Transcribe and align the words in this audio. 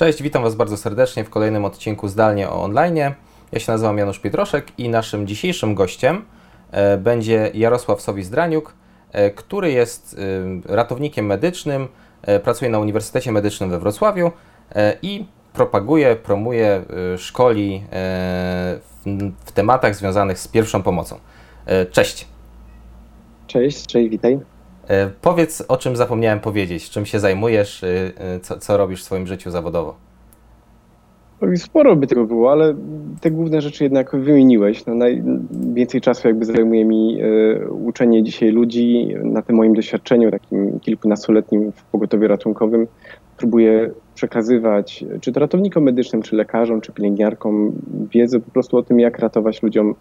Cześć, 0.00 0.22
witam 0.22 0.42
Was 0.42 0.54
bardzo 0.54 0.76
serdecznie 0.76 1.24
w 1.24 1.30
kolejnym 1.30 1.64
odcinku 1.64 2.08
Zdalnie 2.08 2.48
o 2.48 2.62
online. 2.62 2.96
Ja 3.52 3.60
się 3.60 3.72
nazywam 3.72 3.98
Janusz 3.98 4.18
Pietroszek 4.18 4.66
i 4.78 4.88
naszym 4.88 5.26
dzisiejszym 5.26 5.74
gościem 5.74 6.24
e, 6.70 6.98
będzie 6.98 7.50
Jarosław 7.54 8.00
Sowis-Draniuk, 8.00 8.62
e, 9.12 9.30
który 9.30 9.72
jest 9.72 10.16
e, 10.68 10.74
ratownikiem 10.74 11.26
medycznym, 11.26 11.88
pracuje 12.42 12.70
na 12.70 12.78
Uniwersytecie 12.78 13.32
Medycznym 13.32 13.70
we 13.70 13.78
Wrocławiu 13.78 14.30
i 15.02 15.26
propaguje, 15.52 16.16
promuje, 16.16 16.82
szkoli 17.18 17.84
w 19.44 19.52
tematach 19.54 19.96
związanych 19.96 20.38
z 20.38 20.48
pierwszą 20.48 20.82
pomocą. 20.82 21.18
Cześć. 21.90 22.28
Cześć, 23.46 23.86
cześć, 23.86 24.10
witaj. 24.10 24.40
E, 24.90 25.10
powiedz, 25.22 25.64
o 25.68 25.76
czym 25.76 25.96
zapomniałem 25.96 26.40
powiedzieć, 26.40 26.90
czym 26.90 27.06
się 27.06 27.20
zajmujesz, 27.20 27.84
e, 27.84 27.88
e, 28.16 28.40
co, 28.40 28.58
co 28.58 28.76
robisz 28.76 29.00
w 29.00 29.04
swoim 29.04 29.26
życiu 29.26 29.50
zawodową. 29.50 29.92
Sporo 31.56 31.96
by 31.96 32.06
tego 32.06 32.24
było, 32.24 32.52
ale 32.52 32.74
te 33.20 33.30
główne 33.30 33.60
rzeczy 33.60 33.84
jednak 33.84 34.16
wymieniłeś. 34.16 34.86
No, 34.86 34.94
najwięcej 34.94 36.00
czasu 36.00 36.28
jakby 36.28 36.44
zajmuje 36.44 36.84
mi 36.84 37.18
uczenie 37.84 38.22
dzisiaj 38.22 38.50
ludzi 38.50 39.14
na 39.24 39.42
tym 39.42 39.56
moim 39.56 39.74
doświadczeniu 39.74 40.30
takim 40.30 40.80
kilkunastoletnim 40.80 41.72
w 41.72 41.82
pogotowiu 41.82 42.28
ratunkowym. 42.28 42.86
Próbuję 43.36 43.90
przekazywać 44.20 45.04
czy 45.20 45.32
to 45.32 45.40
ratownikom 45.40 45.84
medycznym, 45.84 46.22
czy 46.22 46.36
lekarzom, 46.36 46.80
czy 46.80 46.92
pielęgniarkom 46.92 47.72
wiedzę 48.12 48.40
po 48.40 48.50
prostu 48.50 48.76
o 48.76 48.82
tym, 48.82 49.00
jak 49.00 49.18
ratować 49.18 49.62
ludziom 49.62 49.94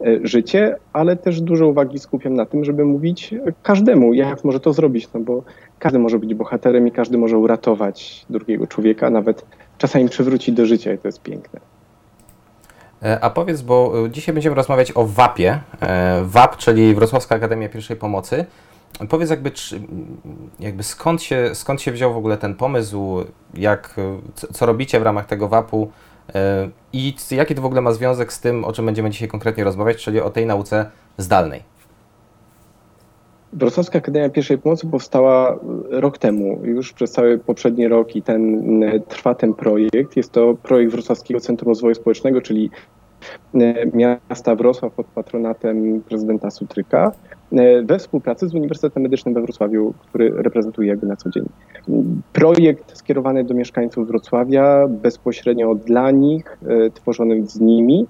E, 0.00 0.26
życie, 0.26 0.76
ale 0.92 1.16
też 1.16 1.40
dużo 1.40 1.66
uwagi 1.66 1.98
skupiam 1.98 2.34
na 2.34 2.46
tym, 2.46 2.64
żeby 2.64 2.84
mówić 2.84 3.34
każdemu, 3.62 4.14
jak 4.14 4.44
może 4.44 4.60
to 4.60 4.72
zrobić, 4.72 5.08
no 5.14 5.20
bo 5.20 5.42
każdy 5.78 5.98
może 5.98 6.18
być 6.18 6.34
bohaterem 6.34 6.88
i 6.88 6.92
każdy 6.92 7.18
może 7.18 7.38
uratować 7.38 8.26
drugiego 8.30 8.66
człowieka, 8.66 9.10
nawet 9.10 9.46
czasami 9.78 10.08
przywrócić 10.08 10.54
do 10.54 10.66
życia 10.66 10.92
i 10.92 10.98
to 10.98 11.08
jest 11.08 11.22
piękne. 11.22 11.60
E, 13.02 13.20
a 13.20 13.30
powiedz, 13.30 13.62
bo 13.62 14.06
e, 14.06 14.10
dzisiaj 14.10 14.34
będziemy 14.34 14.56
rozmawiać 14.56 14.92
o 14.94 15.06
WAP-ie. 15.06 15.60
WAP, 16.24 16.56
czyli 16.56 16.94
Wrocławska 16.94 17.34
Akademia 17.34 17.68
Pierwszej 17.68 17.96
Pomocy. 17.96 18.44
Powiedz 19.08 19.30
jakby, 19.30 19.52
jakby 20.60 20.82
skąd, 20.82 21.22
się, 21.22 21.50
skąd 21.54 21.82
się 21.82 21.92
wziął 21.92 22.14
w 22.14 22.16
ogóle 22.16 22.36
ten 22.36 22.54
pomysł, 22.54 23.24
jak, 23.54 23.94
co 24.52 24.66
robicie 24.66 25.00
w 25.00 25.02
ramach 25.02 25.26
tego 25.26 25.48
WAP-u, 25.48 25.90
i 26.92 27.14
jaki 27.30 27.54
to 27.54 27.62
w 27.62 27.66
ogóle 27.66 27.80
ma 27.80 27.92
związek 27.92 28.32
z 28.32 28.40
tym, 28.40 28.64
o 28.64 28.72
czym 28.72 28.86
będziemy 28.86 29.10
dzisiaj 29.10 29.28
konkretnie 29.28 29.64
rozmawiać, 29.64 30.04
czyli 30.04 30.20
o 30.20 30.30
tej 30.30 30.46
nauce 30.46 30.90
zdalnej? 31.18 31.62
Wrocławska 33.52 33.98
Akademia 33.98 34.30
Pierwszej 34.30 34.58
Pomocy 34.58 34.86
powstała 34.86 35.58
rok 35.90 36.18
temu, 36.18 36.60
już 36.64 36.92
przez 36.92 37.12
cały 37.12 37.38
poprzedni 37.38 37.88
rok 37.88 38.16
i 38.16 38.22
ten 38.22 38.64
trwa 39.08 39.34
ten 39.34 39.54
projekt. 39.54 40.16
Jest 40.16 40.32
to 40.32 40.54
projekt 40.62 40.92
Wrocławskiego 40.92 41.40
Centrum 41.40 41.68
Rozwoju 41.68 41.94
Społecznego, 41.94 42.40
czyli 42.42 42.70
e, 43.54 43.86
miasta 43.94 44.54
Wrocław 44.54 44.92
pod 44.92 45.06
patronatem 45.06 46.02
prezydenta 46.08 46.50
Sutryka 46.50 47.12
e, 47.32 47.35
we 47.84 47.98
współpracy 47.98 48.48
z 48.48 48.54
Uniwersytetem 48.54 49.02
Medycznym 49.02 49.34
we 49.34 49.42
Wrocławiu, 49.42 49.94
który 50.08 50.30
reprezentuje 50.30 50.88
jakby 50.88 51.06
na 51.06 51.16
co 51.16 51.30
dzień. 51.30 51.44
Projekt 52.32 52.98
skierowany 52.98 53.44
do 53.44 53.54
mieszkańców 53.54 54.08
Wrocławia, 54.08 54.88
bezpośrednio 54.88 55.74
dla 55.74 56.10
nich, 56.10 56.58
e, 56.66 56.90
tworzony 56.90 57.46
z 57.46 57.60
nimi, 57.60 58.06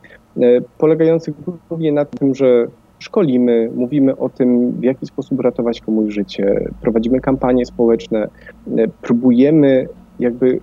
polegający 0.78 1.32
głównie 1.68 1.92
na 1.92 2.04
tym, 2.04 2.34
że 2.34 2.66
szkolimy, 2.98 3.70
mówimy 3.74 4.16
o 4.16 4.28
tym, 4.28 4.72
w 4.72 4.82
jaki 4.82 5.06
sposób 5.06 5.40
ratować 5.40 5.80
komuś 5.80 6.14
życie, 6.14 6.68
prowadzimy 6.82 7.20
kampanie 7.20 7.66
społeczne, 7.66 8.28
próbujemy 9.02 9.88
jakby 10.20 10.60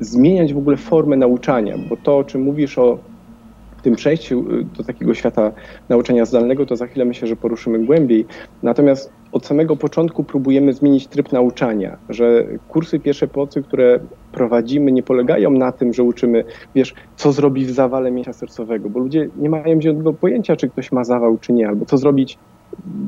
zmieniać 0.00 0.54
w 0.54 0.58
ogóle 0.58 0.76
formę 0.76 1.16
nauczania, 1.16 1.74
bo 1.88 1.96
to, 1.96 2.18
o 2.18 2.24
czym 2.24 2.42
mówisz 2.42 2.78
o 2.78 2.98
tym 3.84 3.94
przejściu 3.96 4.44
y, 4.52 4.64
do 4.64 4.84
takiego 4.84 5.14
świata 5.14 5.52
nauczania 5.88 6.24
zdalnego, 6.24 6.66
to 6.66 6.76
za 6.76 6.86
chwilę 6.86 7.04
myślę, 7.04 7.28
że 7.28 7.36
poruszymy 7.36 7.78
głębiej. 7.78 8.26
Natomiast 8.62 9.12
od 9.32 9.46
samego 9.46 9.76
początku 9.76 10.24
próbujemy 10.24 10.72
zmienić 10.72 11.06
tryb 11.06 11.32
nauczania, 11.32 11.96
że 12.08 12.46
kursy 12.68 13.00
pierwszej 13.00 13.28
pomocy, 13.28 13.62
które 13.62 14.00
prowadzimy, 14.32 14.92
nie 14.92 15.02
polegają 15.02 15.50
na 15.50 15.72
tym, 15.72 15.92
że 15.92 16.02
uczymy, 16.02 16.44
wiesz, 16.74 16.94
co 17.16 17.32
zrobić 17.32 17.66
w 17.66 17.70
zawale 17.70 18.10
mięśnia 18.10 18.32
sercowego, 18.32 18.90
bo 18.90 19.00
ludzie 19.00 19.28
nie 19.36 19.50
mają 19.50 19.80
żadnego 19.80 20.12
pojęcia, 20.12 20.56
czy 20.56 20.68
ktoś 20.68 20.92
ma 20.92 21.04
zawał, 21.04 21.38
czy 21.38 21.52
nie, 21.52 21.68
albo 21.68 21.84
co 21.84 21.98
zrobić 21.98 22.38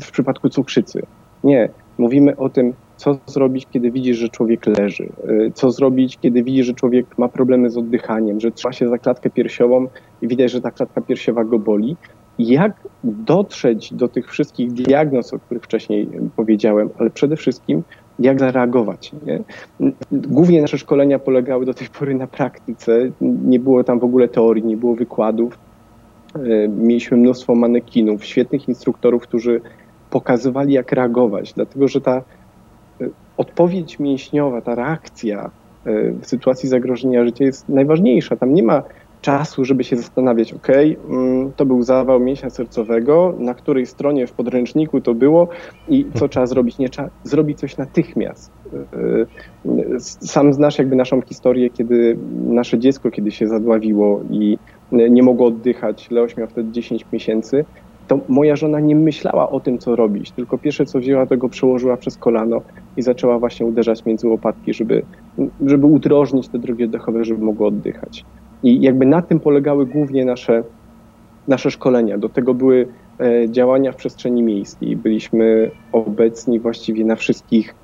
w 0.02 0.10
przypadku 0.10 0.48
cukrzycy. 0.48 1.02
Nie, 1.44 1.68
mówimy 1.98 2.36
o 2.36 2.48
tym, 2.48 2.72
co 2.96 3.18
zrobić, 3.26 3.66
kiedy 3.70 3.90
widzisz, 3.90 4.16
że 4.16 4.28
człowiek 4.28 4.66
leży, 4.66 5.04
y, 5.04 5.52
co 5.54 5.70
zrobić, 5.70 6.18
kiedy 6.18 6.42
widzisz, 6.42 6.66
że 6.66 6.74
człowiek 6.74 7.18
ma 7.18 7.28
problemy 7.28 7.70
z 7.70 7.76
oddychaniem, 7.76 8.40
że 8.40 8.52
trzyma 8.52 8.72
się 8.72 8.88
za 8.88 8.98
klatkę 8.98 9.30
piersiową 9.30 9.86
i 10.22 10.28
widać, 10.28 10.50
że 10.50 10.60
ta 10.60 10.70
klatka 10.70 11.00
piersiowa 11.00 11.44
go 11.44 11.58
boli. 11.58 11.96
Jak 12.38 12.88
dotrzeć 13.04 13.94
do 13.94 14.08
tych 14.08 14.30
wszystkich 14.30 14.72
diagnoz, 14.72 15.34
o 15.34 15.38
których 15.38 15.62
wcześniej 15.62 16.08
powiedziałem, 16.36 16.90
ale 16.98 17.10
przede 17.10 17.36
wszystkim 17.36 17.82
jak 18.18 18.40
zareagować. 18.40 19.12
Nie? 19.26 19.40
Głównie 20.12 20.62
nasze 20.62 20.78
szkolenia 20.78 21.18
polegały 21.18 21.66
do 21.66 21.74
tej 21.74 21.88
pory 21.98 22.14
na 22.14 22.26
praktyce. 22.26 23.10
Nie 23.20 23.60
było 23.60 23.84
tam 23.84 23.98
w 23.98 24.04
ogóle 24.04 24.28
teorii, 24.28 24.64
nie 24.64 24.76
było 24.76 24.94
wykładów. 24.94 25.58
Y, 26.36 26.70
mieliśmy 26.76 27.16
mnóstwo 27.16 27.54
manekinów, 27.54 28.24
świetnych 28.24 28.68
instruktorów, 28.68 29.22
którzy 29.22 29.60
pokazywali, 30.10 30.72
jak 30.72 30.92
reagować, 30.92 31.52
dlatego 31.52 31.88
że 31.88 32.00
ta 32.00 32.22
odpowiedź 33.36 33.98
mięśniowa, 33.98 34.60
ta 34.60 34.74
reakcja 34.74 35.50
e, 35.86 36.12
w 36.12 36.26
sytuacji 36.26 36.68
zagrożenia 36.68 37.24
życia 37.24 37.44
jest 37.44 37.68
najważniejsza. 37.68 38.36
Tam 38.36 38.54
nie 38.54 38.62
ma 38.62 38.82
czasu, 39.20 39.64
żeby 39.64 39.84
się 39.84 39.96
zastanawiać, 39.96 40.52
ok, 40.52 40.68
mm, 40.68 41.52
to 41.56 41.66
był 41.66 41.82
zawał 41.82 42.20
mięśnia 42.20 42.50
sercowego, 42.50 43.34
na 43.38 43.54
której 43.54 43.86
stronie 43.86 44.26
w 44.26 44.32
podręczniku 44.32 45.00
to 45.00 45.14
było 45.14 45.48
i 45.88 46.06
co 46.14 46.28
trzeba 46.28 46.46
zrobić? 46.46 46.78
Nie 46.78 46.88
trzeba 46.88 47.08
zrobić 47.24 47.58
coś 47.58 47.76
natychmiast. 47.76 48.50
E, 48.72 48.96
e, 49.96 50.00
sam 50.00 50.52
znasz 50.52 50.78
jakby 50.78 50.96
naszą 50.96 51.22
historię, 51.22 51.70
kiedy 51.70 52.18
nasze 52.46 52.78
dziecko 52.78 53.10
kiedy 53.10 53.30
się 53.30 53.48
zadławiło 53.48 54.20
i 54.30 54.58
nie 54.92 55.22
mogło 55.22 55.46
oddychać, 55.46 56.10
Leoś 56.10 56.36
miał 56.36 56.46
wtedy 56.46 56.72
10 56.72 57.06
miesięcy, 57.12 57.64
to 58.08 58.20
moja 58.28 58.56
żona 58.56 58.80
nie 58.80 58.96
myślała 58.96 59.50
o 59.50 59.60
tym, 59.60 59.78
co 59.78 59.96
robić, 59.96 60.30
tylko 60.30 60.58
pierwsze 60.58 60.86
co 60.86 60.98
wzięła, 60.98 61.26
to 61.26 61.36
go 61.36 61.48
przełożyła 61.48 61.96
przez 61.96 62.16
kolano 62.16 62.60
i 62.96 63.02
zaczęła 63.02 63.38
właśnie 63.38 63.66
uderzać 63.66 64.04
między 64.04 64.28
łopatki, 64.28 64.74
żeby, 64.74 65.02
żeby 65.66 65.86
udrożnić 65.86 66.48
te 66.48 66.58
drogi 66.58 66.84
oddechowe, 66.84 67.24
żeby 67.24 67.44
mogło 67.44 67.66
oddychać. 67.66 68.24
I 68.62 68.80
jakby 68.80 69.06
na 69.06 69.22
tym 69.22 69.40
polegały 69.40 69.86
głównie 69.86 70.24
nasze, 70.24 70.62
nasze 71.48 71.70
szkolenia. 71.70 72.18
Do 72.18 72.28
tego 72.28 72.54
były 72.54 72.88
e, 73.20 73.50
działania 73.50 73.92
w 73.92 73.96
przestrzeni 73.96 74.42
miejskiej. 74.42 74.96
Byliśmy 74.96 75.70
obecni 75.92 76.60
właściwie 76.60 77.04
na 77.04 77.16
wszystkich 77.16 77.74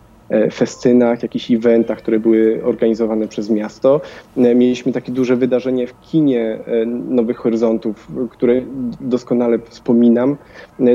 festynach, 0.52 1.22
jakichś 1.22 1.50
eventach, 1.50 1.98
które 1.98 2.20
były 2.20 2.64
organizowane 2.64 3.28
przez 3.28 3.50
miasto. 3.50 4.00
E, 4.36 4.54
mieliśmy 4.54 4.92
takie 4.92 5.12
duże 5.12 5.36
wydarzenie 5.36 5.86
w 5.86 6.00
kinie 6.00 6.58
e, 6.66 6.86
Nowych 6.86 7.36
Horyzontów, 7.36 8.08
które 8.30 8.62
doskonale 9.00 9.58
wspominam, 9.58 10.36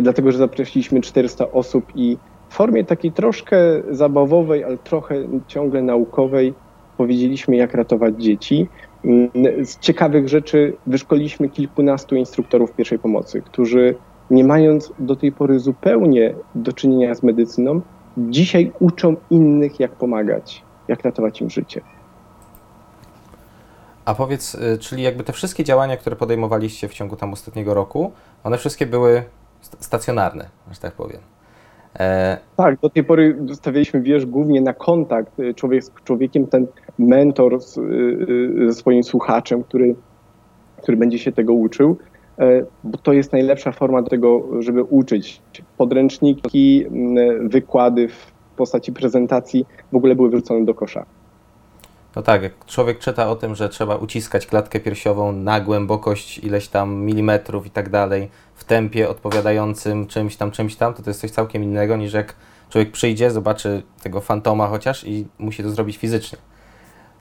dlatego 0.02 0.32
że 0.32 0.38
zaprosiliśmy 0.38 1.02
400 1.02 1.52
osób 1.52 1.86
i 1.96 2.18
w 2.50 2.54
formie 2.54 2.84
takiej 2.84 3.12
troszkę 3.12 3.58
zabawowej, 3.92 4.64
ale 4.64 4.78
trochę 4.78 5.16
ciągle 5.48 5.82
naukowej 5.82 6.54
powiedzieliśmy, 6.98 7.56
jak 7.56 7.74
ratować 7.74 8.16
dzieci. 8.24 8.68
Z 9.64 9.80
ciekawych 9.80 10.30
rzeczy 10.30 10.74
wyszkoliliśmy 10.88 11.50
kilkunastu 11.50 12.16
instruktorów 12.16 12.74
pierwszej 12.74 13.00
pomocy, 13.00 13.42
którzy 13.42 13.96
nie 14.30 14.44
mając 14.44 14.94
do 15.00 15.16
tej 15.16 15.32
pory 15.32 15.60
zupełnie 15.60 16.34
do 16.56 16.74
czynienia 16.74 17.16
z 17.16 17.24
medycyną, 17.24 17.82
dzisiaj 18.18 18.72
uczą 18.80 19.16
innych, 19.30 19.80
jak 19.80 19.92
pomagać, 19.92 20.64
jak 20.88 21.04
ratować 21.04 21.42
im 21.42 21.50
życie. 21.50 21.82
A 24.06 24.16
powiedz, 24.16 24.56
y, 24.56 24.78
czyli 24.78 25.04
jakby 25.04 25.24
te 25.24 25.34
wszystkie 25.34 25.64
działania, 25.64 25.98
które 25.98 26.16
podejmowaliście 26.16 26.88
w 26.88 26.94
ciągu 26.94 27.16
tam 27.16 27.34
ostatniego 27.34 27.74
roku, 27.74 28.12
one 28.44 28.58
wszystkie 28.58 28.86
były 28.86 29.24
stacjonarne, 29.62 30.50
że 30.72 30.80
tak 30.80 30.94
powiem. 30.94 31.22
E... 32.00 32.38
Tak, 32.58 32.80
do 32.80 32.90
tej 32.90 33.04
pory 33.04 33.38
stawialiśmy, 33.54 34.02
wiesz, 34.02 34.26
głównie 34.26 34.62
na 34.62 34.74
kontakt 34.74 35.40
y, 35.40 35.54
człowiek 35.54 35.84
z 35.84 35.92
człowiekiem, 36.04 36.48
ten 36.48 36.68
mentor 37.00 37.62
z, 37.62 37.78
y, 37.78 38.68
ze 38.68 38.74
swoim 38.74 39.04
słuchaczem, 39.04 39.64
który, 39.64 39.96
który 40.82 40.98
będzie 40.98 41.20
się 41.20 41.32
tego 41.32 41.54
uczył. 41.54 41.98
E, 42.40 42.66
bo 42.84 42.98
to 42.98 43.14
jest 43.14 43.32
najlepsza 43.32 43.72
forma 43.72 44.02
do 44.02 44.10
tego, 44.10 44.44
żeby 44.60 44.84
uczyć. 44.84 45.42
Podręczniki, 45.78 46.86
wykłady 47.42 48.08
w 48.08 48.32
postaci 48.56 48.94
prezentacji 48.94 49.66
w 49.92 49.96
ogóle 49.96 50.16
były 50.16 50.30
wrzucone 50.30 50.66
do 50.66 50.74
kosza. 50.74 51.06
No 52.16 52.22
tak, 52.22 52.44
jak 52.44 52.66
człowiek 52.66 53.00
czyta 53.00 53.30
o 53.30 53.36
tym, 53.36 53.56
że 53.56 53.70
trzeba 53.70 53.96
uciskać 53.96 54.48
klatkę 54.48 54.80
piersiową 54.80 55.32
na 55.32 55.62
głębokość 55.62 56.38
ileś 56.38 56.68
tam 56.68 56.96
milimetrów 56.96 57.66
i 57.66 57.70
tak 57.70 57.90
dalej, 57.90 58.30
w 58.56 58.64
tempie 58.64 59.10
odpowiadającym 59.10 60.08
czymś 60.08 60.36
tam, 60.36 60.52
czymś 60.52 60.76
tam, 60.76 60.94
to 60.94 61.04
to 61.04 61.10
jest 61.10 61.22
coś 61.22 61.32
całkiem 61.32 61.64
innego 61.64 61.98
niż 61.98 62.14
jak 62.14 62.36
człowiek 62.70 62.92
przyjdzie, 62.92 63.32
zobaczy 63.32 63.84
tego 64.04 64.22
fantoma 64.22 64.68
chociaż 64.68 65.08
i 65.08 65.28
musi 65.40 65.64
to 65.64 65.70
zrobić 65.70 65.98
fizycznie. 65.98 66.38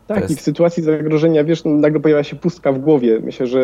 Tak, 0.07 0.21
jest... 0.21 0.33
i 0.33 0.37
w 0.37 0.41
sytuacji 0.41 0.83
zagrożenia, 0.83 1.45
wiesz, 1.45 1.65
no, 1.65 1.71
nagle 1.71 2.01
pojawia 2.01 2.23
się 2.25 2.37
pustka 2.37 2.73
w 2.73 2.79
głowie. 2.79 3.21
Myślę, 3.21 3.47
że 3.47 3.61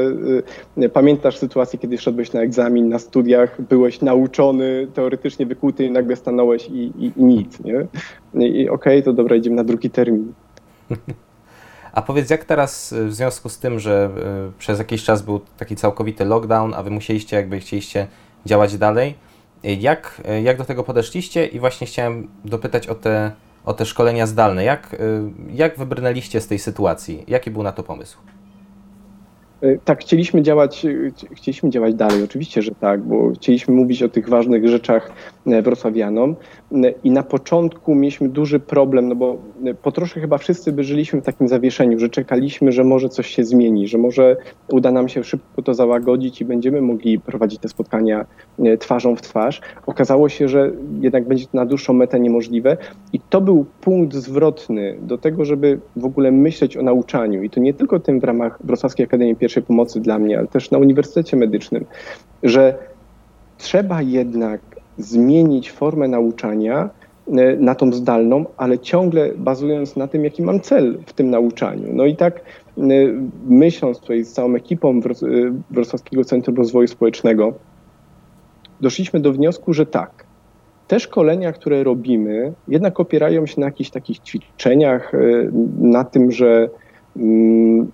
y, 0.79 0.89
pamiętasz 0.89 1.39
sytuację, 1.39 1.79
kiedy 1.79 1.99
szedłeś 1.99 2.33
na 2.33 2.41
egzamin, 2.41 2.89
na 2.89 2.99
studiach, 2.99 3.63
byłeś 3.63 4.01
nauczony, 4.01 4.87
teoretycznie 4.95 5.47
wykuty 5.47 5.91
nagle 5.91 6.17
stanąłeś 6.17 6.69
i, 6.69 6.93
i, 6.99 7.13
i 7.17 7.25
nic, 7.25 7.61
nie? 7.61 7.87
I, 8.35 8.61
i 8.61 8.69
okej, 8.69 8.99
okay, 8.99 9.03
to 9.03 9.13
dobra, 9.13 9.37
idziemy 9.37 9.57
na 9.57 9.65
drugi 9.65 9.91
termin. 9.91 10.33
A 11.93 12.03
powiedz, 12.03 12.31
jak 12.31 12.45
teraz 12.45 12.93
y, 12.93 13.07
w 13.07 13.15
związku 13.15 13.49
z 13.49 13.59
tym, 13.59 13.81
że 13.81 14.11
y, 14.49 14.59
przez 14.59 14.79
jakiś 14.79 15.05
czas 15.05 15.23
był 15.23 15.41
taki 15.59 15.77
całkowity 15.77 16.25
lockdown, 16.25 16.75
a 16.75 16.83
wy 16.83 16.91
musieliście, 16.91 17.37
jakby 17.37 17.61
chcieliście 17.61 18.07
działać 18.47 18.79
dalej, 18.79 19.15
y, 19.65 19.75
jak, 19.75 20.23
jak 20.43 20.59
do 20.59 20.65
tego 20.65 20.85
podeszliście? 20.85 21.47
I 21.47 21.61
właśnie 21.61 21.87
chciałem 21.87 22.29
dopytać 22.45 22.89
o 22.89 22.95
te 22.95 23.33
o 23.65 23.75
te 23.75 23.87
szkolenia 23.87 24.27
zdalne. 24.27 24.65
Jak, 24.65 24.95
y, 24.95 24.99
jak 25.53 25.79
wybrnęliście 25.79 26.41
z 26.41 26.47
tej 26.47 26.59
sytuacji? 26.59 27.25
Jaki 27.29 27.51
był 27.51 27.63
na 27.63 27.73
to 27.73 27.83
pomysł? 27.83 28.19
E, 29.63 29.79
tak, 29.85 30.01
chcieliśmy 30.01 30.43
działać, 30.43 30.85
e, 30.85 30.91
chcieliśmy 31.35 31.71
działać 31.71 31.95
dalej, 31.95 32.23
oczywiście, 32.23 32.63
że 32.63 32.71
tak, 32.81 33.03
bo 33.03 33.31
chcieliśmy 33.31 33.75
mówić 33.75 34.03
o 34.03 34.09
tych 34.09 34.29
ważnych 34.29 34.69
rzeczach 34.69 35.13
e, 35.47 35.63
wrocławianom. 35.63 36.37
I 37.05 37.11
na 37.11 37.23
początku 37.23 37.95
mieliśmy 37.95 38.29
duży 38.29 38.61
problem, 38.61 39.09
no 39.09 39.15
bo 39.15 39.39
po 39.83 39.93
trosze 39.93 40.21
chyba 40.21 40.39
wszyscy 40.39 40.73
by 40.73 40.85
żyliśmy 40.85 41.21
w 41.21 41.25
takim 41.25 41.49
zawieszeniu, 41.49 41.99
że 41.99 42.09
czekaliśmy, 42.09 42.73
że 42.73 42.85
może 42.85 43.09
coś 43.09 43.27
się 43.27 43.45
zmieni, 43.45 43.89
że 43.89 43.99
może 43.99 44.37
uda 44.69 44.91
nam 44.91 45.09
się 45.09 45.25
szybko 45.25 45.63
to 45.63 45.75
załagodzić 45.75 46.41
i 46.41 46.45
będziemy 46.45 46.81
mogli 46.81 47.21
prowadzić 47.21 47.61
te 47.61 47.69
spotkania 47.69 48.27
twarzą 48.79 49.17
w 49.17 49.23
twarz. 49.23 49.61
Okazało 49.87 50.29
się, 50.29 50.49
że 50.49 50.71
jednak 51.01 51.29
będzie 51.29 51.45
to 51.45 51.51
na 51.57 51.67
dłuższą 51.67 51.93
metę 51.93 52.21
niemożliwe. 52.21 52.77
I 53.13 53.21
to 53.21 53.41
był 53.41 53.67
punkt 53.81 54.15
zwrotny 54.15 54.99
do 55.03 55.19
tego, 55.19 55.45
żeby 55.45 55.81
w 55.97 56.05
ogóle 56.05 56.33
myśleć 56.33 56.77
o 56.77 56.83
nauczaniu. 56.83 57.43
I 57.43 57.51
to 57.51 57.61
nie 57.61 57.75
tylko 57.75 58.01
tym 58.01 58.21
w 58.21 58.25
ramach 58.25 58.59
Wrocławskiej 58.65 59.07
Akademii 59.07 59.37
Pierwszej 59.37 59.52
pierwszej 59.53 59.63
pomocy 59.63 60.01
dla 60.01 60.19
mnie, 60.19 60.39
ale 60.39 60.47
też 60.47 60.71
na 60.71 60.79
Uniwersytecie 60.79 61.37
Medycznym, 61.37 61.85
że 62.43 62.75
trzeba 63.59 64.03
jednak 64.03 64.61
zmienić 64.99 65.73
formę 65.73 66.09
nauczania 66.09 66.91
e, 67.29 67.57
na 67.57 67.75
tą 67.75 67.93
zdalną, 67.93 68.45
ale 68.57 68.79
ciągle 68.79 69.31
bazując 69.37 69.97
na 69.97 70.09
tym, 70.09 70.25
jaki 70.25 70.43
mam 70.43 70.61
cel 70.61 70.99
w 71.07 71.13
tym 71.13 71.31
nauczaniu. 71.31 71.89
No 71.93 72.05
i 72.05 72.17
tak 72.17 72.41
e, 72.79 72.83
myśląc 73.47 74.01
tutaj 74.01 74.25
z 74.25 74.33
całą 74.33 74.55
ekipą 74.55 74.91
e, 74.91 75.01
Wrocławskiego 75.71 76.25
Centrum 76.25 76.57
Rozwoju 76.57 76.89
Społecznego, 76.89 77.53
doszliśmy 78.81 79.21
do 79.21 79.33
wniosku, 79.33 79.73
że 79.73 79.87
tak, 79.87 80.25
te 80.89 81.01
szkolenia, 81.01 81.53
które 81.53 81.85
robimy, 81.85 82.53
jednak 82.69 83.01
opierają 83.01 83.47
się 83.47 83.61
na 83.61 83.67
jakichś 83.67 83.91
takich 83.91 84.19
ćwiczeniach, 84.19 85.13
na 85.79 86.05
tym, 86.05 86.33
że 86.33 86.69
mm, 87.17 87.91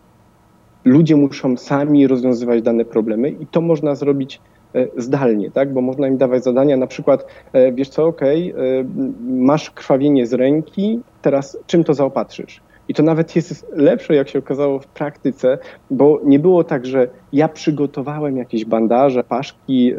ludzie 0.84 1.16
muszą 1.16 1.56
sami 1.56 2.06
rozwiązywać 2.06 2.62
dane 2.62 2.84
problemy 2.84 3.30
i 3.30 3.46
to 3.46 3.60
można 3.60 3.94
zrobić 3.94 4.40
e, 4.74 4.86
zdalnie, 4.96 5.50
tak? 5.50 5.72
bo 5.72 5.80
można 5.80 6.08
im 6.08 6.16
dawać 6.16 6.44
zadania, 6.44 6.76
na 6.76 6.86
przykład, 6.86 7.26
e, 7.52 7.72
wiesz 7.72 7.88
co, 7.88 8.06
okay, 8.06 8.36
e, 8.36 8.84
masz 9.28 9.70
krwawienie 9.70 10.26
z 10.26 10.32
ręki, 10.32 11.00
teraz 11.22 11.58
czym 11.66 11.84
to 11.84 11.94
zaopatrzysz? 11.94 12.60
I 12.88 12.94
to 12.94 13.02
nawet 13.02 13.36
jest 13.36 13.66
lepsze, 13.72 14.14
jak 14.14 14.28
się 14.28 14.38
okazało 14.38 14.78
w 14.78 14.86
praktyce, 14.86 15.58
bo 15.90 16.20
nie 16.24 16.38
było 16.38 16.64
tak, 16.64 16.86
że 16.86 17.08
ja 17.32 17.48
przygotowałem 17.48 18.36
jakieś 18.36 18.64
bandaże, 18.64 19.24
paszki 19.24 19.94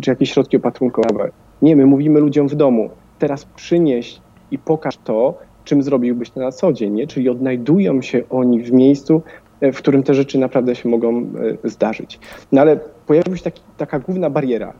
czy 0.00 0.10
jakieś 0.10 0.32
środki 0.32 0.56
opatrunkowe. 0.56 1.30
Nie, 1.62 1.76
my 1.76 1.86
mówimy 1.86 2.20
ludziom 2.20 2.48
w 2.48 2.54
domu, 2.54 2.90
teraz 3.18 3.44
przynieś 3.44 4.20
i 4.50 4.58
pokaż 4.58 4.96
to, 4.96 5.34
czym 5.64 5.82
zrobiłbyś 5.82 6.30
to 6.30 6.40
na 6.40 6.52
co 6.52 6.72
dzień, 6.72 6.92
nie? 6.94 7.06
czyli 7.06 7.28
odnajdują 7.28 8.02
się 8.02 8.22
oni 8.30 8.62
w 8.62 8.72
miejscu, 8.72 9.22
w 9.62 9.76
którym 9.76 10.02
te 10.02 10.14
rzeczy 10.14 10.38
naprawdę 10.38 10.74
się 10.74 10.88
mogą 10.88 11.18
e, 11.64 11.68
zdarzyć. 11.68 12.18
No 12.52 12.60
ale 12.60 12.80
pojawiła 13.06 13.36
się 13.36 13.44
taki, 13.44 13.62
taka 13.76 13.98
główna 13.98 14.30
bariera, 14.30 14.72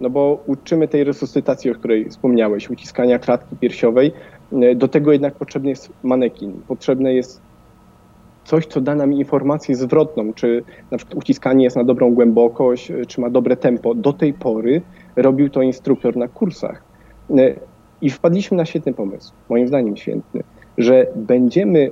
no 0.00 0.10
bo 0.10 0.42
uczymy 0.46 0.88
tej 0.88 1.04
resuscytacji, 1.04 1.70
o 1.70 1.74
której 1.74 2.10
wspomniałeś, 2.10 2.70
uciskania 2.70 3.18
klatki 3.18 3.56
piersiowej. 3.56 4.12
E, 4.52 4.74
do 4.74 4.88
tego 4.88 5.12
jednak 5.12 5.34
potrzebny 5.34 5.70
jest 5.70 5.90
manekin, 6.02 6.52
potrzebne 6.68 7.14
jest 7.14 7.40
coś, 8.44 8.66
co 8.66 8.80
da 8.80 8.94
nam 8.94 9.12
informację 9.12 9.76
zwrotną, 9.76 10.32
czy 10.32 10.62
na 10.90 10.98
przykład 10.98 11.18
uciskanie 11.18 11.64
jest 11.64 11.76
na 11.76 11.84
dobrą 11.84 12.14
głębokość, 12.14 12.90
e, 12.90 13.06
czy 13.06 13.20
ma 13.20 13.30
dobre 13.30 13.56
tempo. 13.56 13.94
Do 13.94 14.12
tej 14.12 14.34
pory 14.34 14.82
robił 15.16 15.50
to 15.50 15.62
instruktor 15.62 16.16
na 16.16 16.28
kursach. 16.28 16.82
I 18.00 18.10
wpadliśmy 18.10 18.56
na 18.56 18.64
świetny 18.64 18.94
pomysł, 18.94 19.32
moim 19.48 19.68
zdaniem 19.68 19.96
świetny, 19.96 20.42
że 20.78 21.06
będziemy 21.16 21.90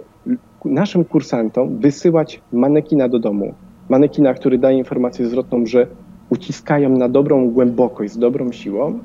naszym 0.67 1.05
kursantom 1.05 1.79
wysyłać 1.79 2.41
manekina 2.53 3.09
do 3.09 3.19
domu. 3.19 3.55
Manekina, 3.89 4.35
który 4.35 4.59
daje 4.59 4.79
informację 4.79 5.27
zwrotną, 5.27 5.67
że 5.67 5.87
uciskają 6.31 6.89
na 6.89 7.09
dobrą 7.09 7.51
głębokość, 7.51 8.13
z 8.13 8.19
dobrą 8.19 8.53
siłą, 8.53 8.99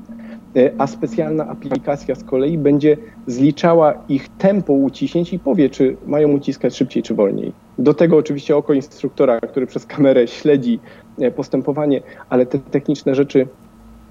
e, 0.56 0.70
a 0.78 0.86
specjalna 0.86 1.48
aplikacja 1.48 2.14
z 2.14 2.24
kolei 2.24 2.58
będzie 2.58 2.96
zliczała 3.26 3.94
ich 4.08 4.28
tempo 4.28 4.72
uciśnięć 4.72 5.32
i 5.32 5.38
powie, 5.38 5.70
czy 5.70 5.96
mają 6.06 6.28
uciskać 6.28 6.76
szybciej 6.76 7.02
czy 7.02 7.14
wolniej. 7.14 7.52
Do 7.78 7.94
tego 7.94 8.16
oczywiście 8.16 8.56
oko 8.56 8.72
instruktora, 8.72 9.40
który 9.40 9.66
przez 9.66 9.86
kamerę 9.86 10.28
śledzi 10.28 10.80
e, 11.18 11.30
postępowanie, 11.30 12.02
ale 12.28 12.46
te 12.46 12.58
techniczne 12.58 13.14
rzeczy 13.14 13.46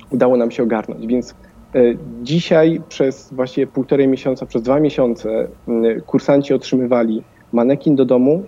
udało 0.10 0.38
nam 0.38 0.52
się 0.52 0.64
ogarnąć, 0.64 1.08
więc 1.08 1.36
e, 1.76 1.82
Dzisiaj 2.24 2.82
przez 2.90 3.34
właściwie 3.34 3.68
półtorej 3.68 4.08
miesiąca, 4.08 4.46
przez 4.46 4.62
dwa 4.62 4.80
miesiące 4.80 5.48
kursanci 6.06 6.54
otrzymywali 6.54 7.24
manekin 7.52 7.96
do 7.96 8.06
domu, 8.06 8.44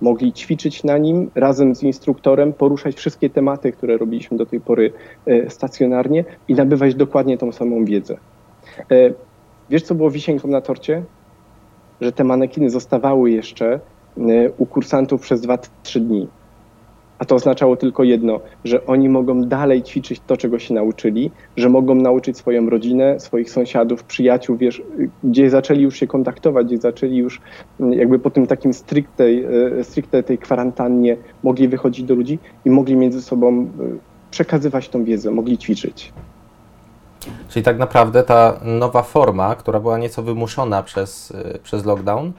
mogli 0.00 0.32
ćwiczyć 0.32 0.84
na 0.84 0.98
nim 0.98 1.30
razem 1.34 1.74
z 1.74 1.82
instruktorem, 1.82 2.52
poruszać 2.52 2.96
wszystkie 2.96 3.30
tematy, 3.30 3.72
które 3.72 3.96
robiliśmy 3.96 4.36
do 4.36 4.46
tej 4.46 4.60
pory 4.60 4.92
e, 5.26 5.50
stacjonarnie 5.50 6.24
i 6.48 6.54
nabywać 6.54 6.94
dokładnie 6.94 7.38
tą 7.38 7.52
samą 7.52 7.84
wiedzę. 7.84 8.16
E, 8.90 9.10
wiesz, 9.70 9.82
co 9.82 9.94
było 9.94 10.10
wisienką 10.10 10.48
na 10.48 10.60
torcie? 10.60 11.02
Że 12.00 12.12
te 12.12 12.24
manekiny 12.24 12.70
zostawały 12.70 13.30
jeszcze 13.30 13.72
e, 13.74 13.80
u 14.58 14.66
kursantów 14.66 15.20
przez 15.20 15.42
2-3 15.42 16.00
dni. 16.00 16.28
A 17.18 17.24
to 17.24 17.34
oznaczało 17.34 17.76
tylko 17.76 18.04
jedno, 18.04 18.40
że 18.64 18.86
oni 18.86 19.08
mogą 19.08 19.42
dalej 19.42 19.82
ćwiczyć 19.82 20.20
to, 20.26 20.36
czego 20.36 20.58
się 20.58 20.74
nauczyli, 20.74 21.30
że 21.56 21.68
mogą 21.68 21.94
nauczyć 21.94 22.36
swoją 22.36 22.70
rodzinę, 22.70 23.20
swoich 23.20 23.50
sąsiadów, 23.50 24.04
przyjaciół, 24.04 24.56
wiesz, 24.56 24.82
gdzie 25.24 25.50
zaczęli 25.50 25.82
już 25.82 25.96
się 25.96 26.06
kontaktować, 26.06 26.66
gdzie 26.66 26.78
zaczęli 26.78 27.16
już 27.16 27.40
mm, 27.80 27.92
jakby 27.92 28.18
po 28.18 28.30
tym 28.30 28.46
takim 28.46 28.74
stricte, 28.74 29.24
e, 29.80 29.84
stricte 29.84 30.22
tej 30.22 30.38
kwarantannie 30.38 31.16
mogli 31.42 31.68
wychodzić 31.68 32.04
do 32.04 32.14
ludzi 32.14 32.38
i 32.64 32.70
mogli 32.70 32.96
między 32.96 33.22
sobą 33.22 33.62
e, 33.62 33.66
przekazywać 34.30 34.88
tą 34.88 35.04
wiedzę, 35.04 35.30
mogli 35.30 35.58
ćwiczyć. 35.58 36.12
Czyli 37.48 37.62
tak 37.62 37.78
naprawdę 37.78 38.22
ta 38.22 38.60
nowa 38.64 39.02
forma, 39.02 39.54
która 39.54 39.80
była 39.80 39.98
nieco 39.98 40.22
wymuszona 40.22 40.82
przez, 40.82 41.30
e, 41.30 41.58
przez 41.58 41.84
lockdown, 41.84 42.32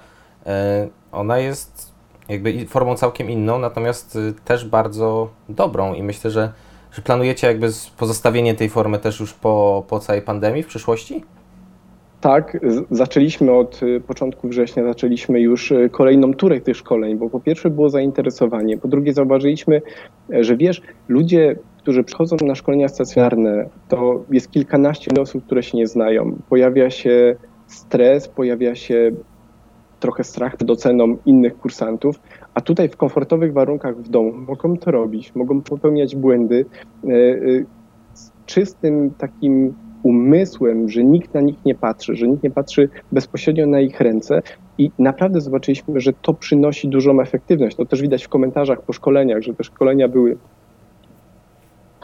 ona 1.12 1.38
jest 1.38 1.89
jakby 2.30 2.66
formą 2.66 2.96
całkiem 2.96 3.30
inną, 3.30 3.60
natomiast 3.60 4.16
y, 4.16 4.34
też 4.46 4.66
bardzo 4.66 5.30
dobrą 5.50 5.94
i 5.94 6.04
myślę, 6.04 6.32
że, 6.32 6.52
że 6.92 7.02
planujecie 7.02 7.48
jakby 7.48 7.70
pozostawienie 7.98 8.56
tej 8.56 8.70
formy 8.70 9.00
też 9.00 9.20
już 9.20 9.34
po, 9.34 9.84
po 9.88 10.00
całej 10.00 10.22
pandemii 10.22 10.64
w 10.64 10.68
przyszłości? 10.68 11.24
Tak, 12.22 12.58
zaczęliśmy 12.92 13.52
od 13.52 13.84
y, 13.84 14.02
początku 14.02 14.48
września, 14.48 14.84
zaczęliśmy 14.84 15.42
już 15.42 15.72
y, 15.72 15.90
kolejną 15.92 16.34
turę 16.34 16.62
tych 16.62 16.78
szkoleń, 16.78 17.18
bo 17.18 17.30
po 17.30 17.40
pierwsze 17.40 17.70
było 17.70 17.90
zainteresowanie, 17.90 18.78
po 18.78 18.88
drugie 18.88 19.14
zauważyliśmy, 19.14 19.82
e, 20.34 20.44
że 20.44 20.58
wiesz, 20.58 20.82
ludzie, 21.08 21.56
którzy 21.78 22.04
przychodzą 22.04 22.38
na 22.42 22.56
szkolenia 22.56 22.88
stacjonarne, 22.88 23.70
to 23.88 24.24
jest 24.32 24.52
kilkanaście 24.52 25.22
osób, 25.22 25.46
które 25.46 25.64
się 25.64 25.78
nie 25.78 25.88
znają. 25.88 26.36
Pojawia 26.50 26.90
się 26.90 27.36
stres, 27.68 28.28
pojawia 28.28 28.76
się 28.76 29.12
trochę 30.00 30.24
strach 30.24 30.56
przed 30.56 30.70
oceną 30.70 31.18
innych 31.26 31.58
kursantów, 31.58 32.20
a 32.54 32.62
tutaj 32.62 32.90
w 32.90 32.98
komfortowych 32.98 33.54
warunkach 33.54 33.98
w 33.98 34.10
domu 34.10 34.34
mogą 34.34 34.78
to 34.78 34.92
robić, 34.92 35.36
mogą 35.36 35.62
popełniać 35.62 36.16
błędy 36.16 36.66
e, 37.04 37.08
e, 37.08 37.16
z 38.14 38.32
czystym 38.46 39.12
takim 39.18 39.74
umysłem, 40.04 40.90
że 40.90 41.04
nikt 41.04 41.34
na 41.34 41.42
nich 41.42 41.66
nie 41.66 41.76
patrzy, 41.76 42.16
że 42.16 42.28
nikt 42.28 42.44
nie 42.44 42.52
patrzy 42.52 42.90
bezpośrednio 43.12 43.68
na 43.68 43.80
ich 43.80 44.02
ręce 44.02 44.42
i 44.78 44.92
naprawdę 45.00 45.42
zobaczyliśmy, 45.42 46.00
że 46.00 46.14
to 46.14 46.34
przynosi 46.34 46.88
dużą 46.88 47.22
efektywność. 47.22 47.76
To 47.76 47.86
też 47.86 48.02
widać 48.02 48.26
w 48.26 48.30
komentarzach 48.30 48.82
po 48.82 48.94
szkoleniach, 48.94 49.42
że 49.42 49.54
te 49.54 49.64
szkolenia 49.64 50.08
były 50.08 50.38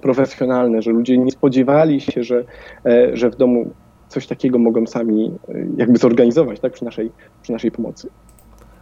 profesjonalne, 0.02 0.82
że 0.82 0.92
ludzie 0.92 1.18
nie 1.18 1.32
spodziewali 1.32 2.02
się, 2.02 2.24
że, 2.24 2.44
e, 2.86 3.18
że 3.18 3.30
w 3.30 3.36
domu 3.36 3.70
coś 4.10 4.28
takiego 4.28 4.60
mogą 4.60 4.88
sami 4.88 5.34
e, 5.50 5.54
jakby 5.78 5.98
zorganizować 5.98 6.60
tak, 6.60 6.74
przy, 6.74 6.86
naszej, 6.86 7.12
przy 7.42 7.52
naszej 7.52 7.72
pomocy. 7.72 8.10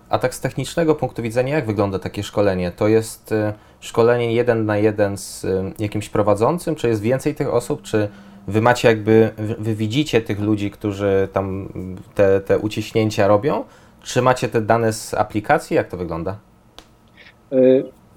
A 0.09 0.19
tak 0.19 0.35
z 0.35 0.39
technicznego 0.39 0.95
punktu 0.95 1.21
widzenia, 1.21 1.55
jak 1.55 1.65
wygląda 1.65 1.99
takie 1.99 2.23
szkolenie? 2.23 2.71
To 2.71 2.87
jest 2.87 3.31
e, 3.31 3.53
szkolenie 3.79 4.33
jeden 4.33 4.65
na 4.65 4.77
jeden 4.77 5.17
z 5.17 5.45
e, 5.45 5.71
jakimś 5.79 6.09
prowadzącym, 6.09 6.75
czy 6.75 6.87
jest 6.87 7.01
więcej 7.01 7.35
tych 7.35 7.53
osób, 7.53 7.81
czy 7.81 8.09
wy 8.47 8.61
macie 8.61 8.87
jakby, 8.87 9.29
wy 9.59 9.75
widzicie 9.75 10.21
tych 10.21 10.39
ludzi, 10.39 10.71
którzy 10.71 11.27
tam 11.33 11.69
te, 12.15 12.41
te 12.41 12.59
uciśnięcia 12.59 13.27
robią, 13.27 13.63
Czy 14.01 14.21
macie 14.21 14.49
te 14.49 14.61
dane 14.61 14.93
z 14.93 15.13
aplikacji? 15.13 15.75
Jak 15.75 15.87
to 15.87 15.97
wygląda? 15.97 16.37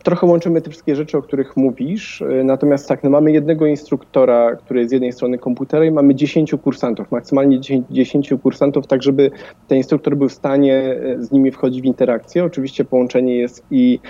Trochę 0.07 0.27
łączymy 0.27 0.61
te 0.61 0.71
wszystkie 0.71 0.97
rzeczy, 0.97 1.19
o 1.19 1.23
których 1.23 1.57
mówisz, 1.57 2.23
e, 2.23 2.45
natomiast 2.45 2.89
tak, 2.89 3.05
no 3.05 3.11
mamy 3.11 3.33
jednego 3.33 3.67
instruktora, 3.67 4.57
który 4.57 4.81
jest 4.81 4.91
z 4.91 4.93
jednej 4.93 5.13
strony 5.13 5.39
komputera 5.39 5.85
i 5.85 5.91
mamy 5.91 6.15
10 6.15 6.55
kursantów, 6.63 7.11
maksymalnie 7.11 7.61
10, 7.61 7.87
10 7.91 8.35
kursantów, 8.43 8.87
tak 8.87 9.03
żeby 9.03 9.31
ten 9.69 9.79
instruktor 9.79 10.17
był 10.17 10.29
w 10.29 10.33
stanie 10.33 10.75
e, 10.75 11.23
z 11.23 11.33
nimi 11.33 11.51
wchodzić 11.51 11.83
w 11.83 11.85
interakcję. 11.85 12.45
Oczywiście 12.45 12.85
połączenie 12.85 13.37
jest 13.37 13.65
i 13.71 14.01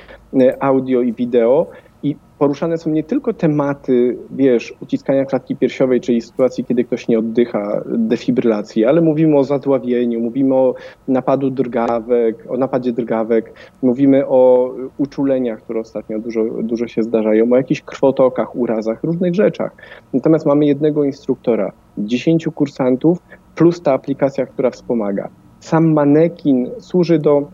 e, 0.41 0.62
audio 0.62 1.00
i 1.00 1.12
wideo 1.12 1.67
i 2.07 2.17
poruszane 2.39 2.79
są 2.79 2.91
nie 2.91 3.05
tylko 3.05 3.33
tematy, 3.33 4.19
wiesz, 4.31 4.75
uciskania 4.81 5.25
klatki 5.25 5.57
piersiowej, 5.57 6.01
czyli 6.01 6.21
sytuacji, 6.21 6.65
kiedy 6.65 6.85
ktoś 6.85 7.09
nie 7.09 7.19
oddycha, 7.19 7.83
defibrylacji, 7.87 8.85
ale 8.85 9.01
mówimy 9.01 9.39
o 9.39 9.45
zadławieniu, 9.45 10.21
mówimy 10.21 10.55
o 10.55 10.75
napadu 11.09 11.51
drgawek, 11.51 12.45
o 12.49 12.57
napadzie 12.57 12.93
drgawek, 12.93 13.53
mówimy 13.83 14.27
o 14.27 14.71
uczuleniach, 14.99 15.63
które 15.63 15.81
ostatnio 15.81 16.19
dużo, 16.19 16.45
dużo 16.63 16.87
się 16.87 17.03
zdarzają, 17.03 17.53
o 17.53 17.57
jakichś 17.57 17.81
krwotokach, 17.81 18.57
urazach, 18.57 19.05
różnych 19.05 19.35
rzeczach. 19.35 19.77
Natomiast 20.13 20.47
mamy 20.47 20.67
jednego 20.67 21.05
instruktora, 21.05 21.73
dziesięciu 21.99 22.53
kursantów, 22.53 23.19
plus 23.55 23.83
ta 23.83 23.93
aplikacja, 23.93 24.47
która 24.47 24.71
wspomaga. 24.71 25.29
Sam 25.61 25.93
manekin 25.93 26.71
służy 26.79 27.19
do 27.19 27.49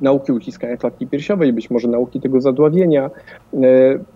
nauki 0.00 0.32
uciskania 0.32 0.76
klatki 0.76 1.06
piersiowej, 1.06 1.52
być 1.52 1.70
może 1.70 1.88
nauki 1.88 2.20
tego 2.20 2.40
zadławienia, 2.40 3.10
e, 3.54 3.58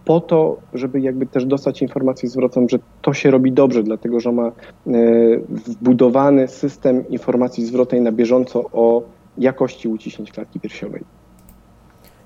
po 0.04 0.20
to, 0.20 0.56
żeby 0.74 1.00
jakby 1.00 1.26
też 1.26 1.46
dostać 1.46 1.82
informację 1.82 2.28
zwrotną, 2.28 2.66
że 2.68 2.78
to 3.02 3.12
się 3.12 3.30
robi 3.30 3.52
dobrze, 3.52 3.82
dlatego 3.82 4.20
że 4.20 4.32
ma 4.32 4.46
e, 4.46 4.52
wbudowany 5.48 6.48
system 6.48 7.08
informacji 7.08 7.66
zwrotnej 7.66 8.00
na 8.00 8.12
bieżąco 8.12 8.64
o 8.72 9.02
jakości 9.38 9.88
uciśnięć 9.88 10.32
klatki 10.32 10.60
piersiowej. 10.60 11.04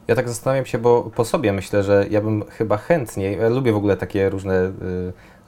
Ja 0.09 0.15
tak 0.15 0.29
zastanawiam 0.29 0.67
się, 0.67 0.79
bo 0.79 1.11
po 1.15 1.25
sobie 1.25 1.53
myślę, 1.53 1.83
że 1.83 2.07
ja 2.11 2.21
bym 2.21 2.45
chyba 2.49 2.77
chętniej, 2.77 3.39
ja 3.39 3.49
lubię 3.49 3.73
w 3.73 3.77
ogóle 3.77 3.97
takie 3.97 4.31
różne 4.31 4.67
y, 4.67 4.73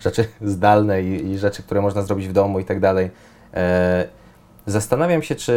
rzeczy 0.01 0.25
zdalne 0.55 1.03
i, 1.03 1.31
i, 1.31 1.39
rzeczy, 1.39 1.63
które 1.63 1.81
można 1.81 2.03
zrobić 2.03 2.29
w 2.29 2.33
domu 2.33 2.61
i 2.61 2.65
tak 2.65 2.81
dalej. 2.81 3.11
Zastanawiam 4.67 5.23
się, 5.23 5.35
czy 5.35 5.53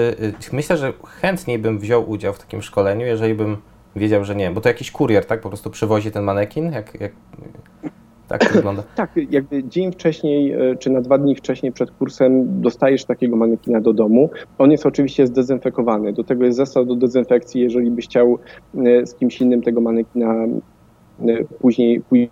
y, 0.51 0.55
myślę, 0.55 0.77
że 0.77 0.93
chętniej 1.05 1.59
bym 1.59 1.79
wziął 1.79 2.09
udział 2.09 2.33
w 2.33 2.39
takim 2.39 2.61
szkoleniu, 2.61 3.05
jeżeli 3.05 3.33
bym 3.33 3.57
wiedział, 3.95 4.25
że 4.25 4.35
nie, 4.35 4.51
bo 4.51 4.61
to 4.61 4.69
jakiś 4.69 4.91
kurier, 4.91 5.25
tak? 5.25 5.41
Po 5.41 5.49
prostu 5.49 5.69
przywozi 5.69 6.11
ten 6.11 6.23
manekin, 6.23 6.71
jak, 6.71 7.01
jak 7.01 7.11
tak 8.27 8.53
wygląda? 8.53 8.83
tak, 8.95 9.11
jakby 9.29 9.63
dzień 9.63 9.91
wcześniej, 9.91 10.53
e, 10.53 10.75
czy 10.75 10.89
na 10.89 11.01
dwa 11.01 11.17
dni 11.17 11.35
wcześniej 11.35 11.71
przed 11.71 11.91
kursem 11.91 12.61
dostajesz 12.61 13.05
takiego 13.05 13.35
manekina 13.35 13.81
do 13.81 13.93
domu. 13.93 14.29
On 14.57 14.71
jest 14.71 14.85
oczywiście 14.85 15.27
zdezynfekowany. 15.27 16.13
Do 16.13 16.23
tego 16.23 16.45
jest 16.45 16.57
zestaw 16.57 16.87
do 16.87 16.95
dezynfekcji, 16.95 17.61
jeżeli 17.61 17.91
byś 17.91 18.05
chciał 18.05 18.39
e, 18.77 19.05
z 19.05 19.15
kimś 19.15 19.41
innym 19.41 19.61
tego 19.61 19.81
manekina 19.81 20.35
później, 21.59 22.01
później 22.01 22.29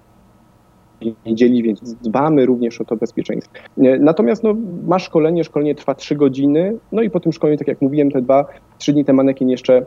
dzieli, 1.25 1.64
więc 1.64 1.94
dbamy 1.94 2.46
również 2.46 2.82
o 2.82 2.86
to 2.86 2.96
bezpieczeństwo. 2.96 3.54
Natomiast 4.00 4.44
no, 4.44 4.56
masz 4.88 5.04
szkolenie, 5.04 5.44
szkolenie 5.44 5.75
trwa 5.75 5.96
3 5.96 6.16
godziny, 6.16 6.78
no 6.92 7.02
i 7.02 7.10
po 7.10 7.20
tym 7.20 7.32
szkoleniu, 7.32 7.58
tak 7.58 7.68
jak 7.68 7.82
mówiłem, 7.82 8.12
te 8.12 8.22
dwa, 8.22 8.46
trzy 8.78 8.94
dni 8.94 9.06
ten 9.06 9.16
manekin 9.16 9.50
jeszcze 9.50 9.86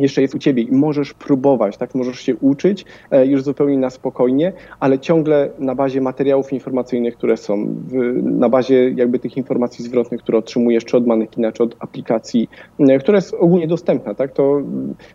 jeszcze 0.00 0.22
jest 0.22 0.34
u 0.34 0.38
ciebie 0.38 0.62
i 0.62 0.72
możesz 0.72 1.14
próbować, 1.14 1.76
tak, 1.76 1.94
możesz 1.94 2.20
się 2.20 2.36
uczyć 2.36 2.84
e, 3.10 3.26
już 3.26 3.42
zupełnie 3.42 3.78
na 3.78 3.90
spokojnie, 3.90 4.52
ale 4.80 4.98
ciągle 4.98 5.50
na 5.58 5.74
bazie 5.74 6.00
materiałów 6.00 6.52
informacyjnych, 6.52 7.16
które 7.16 7.36
są, 7.36 7.66
w, 7.66 8.22
na 8.22 8.48
bazie 8.48 8.90
jakby 8.90 9.18
tych 9.18 9.36
informacji 9.36 9.84
zwrotnych, 9.84 10.22
które 10.22 10.38
otrzymujesz 10.38 10.84
czy 10.84 10.96
od 10.96 11.06
manekina, 11.06 11.52
czy 11.52 11.62
od 11.62 11.76
aplikacji, 11.78 12.48
e, 12.78 12.98
która 12.98 13.16
jest 13.18 13.34
ogólnie 13.34 13.66
dostępna, 13.66 14.14
tak, 14.14 14.32
to 14.32 14.62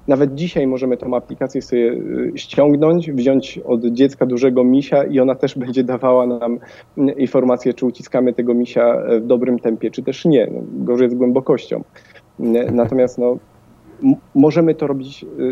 nawet 0.08 0.36
dzisiaj 0.36 0.68
możemy 0.68 0.98
tą 0.98 1.16
aplikację 1.16 1.62
sobie 1.62 1.92
e, 1.92 2.38
ściągnąć, 2.38 3.12
wziąć 3.12 3.60
od 3.66 3.86
dziecka 3.86 4.26
dużego 4.26 4.64
misia 4.64 5.04
i 5.04 5.20
ona 5.20 5.36
też 5.36 5.58
będzie 5.66 5.84
dawała 5.84 6.28
nam 6.28 6.60
informację, 7.18 7.74
czy 7.74 7.86
uciskamy 7.86 8.34
tego 8.34 8.54
misia 8.54 8.98
w 9.22 9.26
dobrym 9.26 9.60
tempie, 9.60 9.92
czy 9.92 10.04
też 10.04 10.26
nie. 10.26 10.48
No, 10.52 10.62
gorzej 10.86 11.10
z 11.10 11.14
głębokością. 11.14 11.84
Natomiast 12.72 13.18
no, 13.18 13.38
możemy 14.36 14.76
to 14.76 14.88
robić 14.88 15.24
y, 15.24 15.44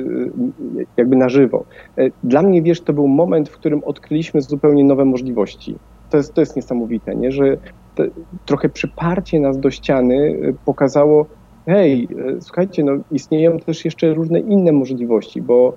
y, 0.80 0.86
jakby 0.98 1.16
na 1.16 1.30
żywo. 1.30 1.66
E, 1.98 2.10
dla 2.24 2.42
mnie, 2.42 2.62
wiesz, 2.62 2.82
to 2.82 2.94
był 2.94 3.08
moment, 3.08 3.50
w 3.50 3.58
którym 3.58 3.84
odkryliśmy 3.84 4.42
zupełnie 4.42 4.84
nowe 4.84 5.06
możliwości. 5.06 5.76
To 6.10 6.18
jest, 6.18 6.34
to 6.34 6.42
jest 6.42 6.56
niesamowite, 6.56 7.16
nie? 7.16 7.32
że 7.32 7.58
te, 7.96 8.08
trochę 8.46 8.70
przyparcie 8.70 9.40
nas 9.40 9.60
do 9.60 9.72
ściany 9.72 10.16
y, 10.16 10.56
pokazało, 10.66 11.26
hej, 11.66 12.08
słuchajcie, 12.40 12.84
no, 12.84 12.92
istnieją 13.12 13.60
też 13.60 13.86
jeszcze 13.86 14.14
różne 14.14 14.40
inne 14.40 14.72
możliwości, 14.72 15.42
bo 15.42 15.74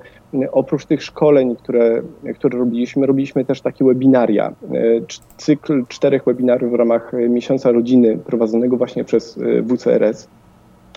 oprócz 0.53 0.87
tych 0.87 1.03
szkoleń, 1.03 1.57
które, 1.57 2.03
które 2.35 2.59
robiliśmy, 2.59 3.07
robiliśmy 3.07 3.45
też 3.45 3.61
takie 3.61 3.85
webinaria, 3.85 4.55
cykl 5.37 5.85
czterech 5.89 6.25
webinarów 6.25 6.73
w 6.73 6.75
ramach 6.75 7.13
Miesiąca 7.29 7.73
Rodziny 7.73 8.19
prowadzonego 8.19 8.77
właśnie 8.77 9.05
przez 9.05 9.39
WCRS. 9.69 10.29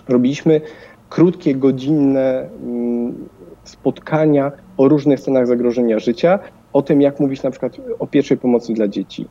Robiliśmy 0.07 0.61
krótkie, 1.09 1.55
godzinne 1.55 2.49
mm, 2.63 3.29
spotkania 3.63 4.51
o 4.77 4.87
różnych 4.87 5.19
scenach 5.19 5.47
zagrożenia 5.47 5.99
życia, 5.99 6.39
o 6.73 6.81
tym, 6.81 7.01
jak 7.01 7.19
mówić 7.19 7.43
na 7.43 7.51
przykład 7.51 7.77
o 7.99 8.07
pierwszej 8.07 8.37
pomocy 8.37 8.73
dla 8.73 8.87
dzieci. 8.87 9.27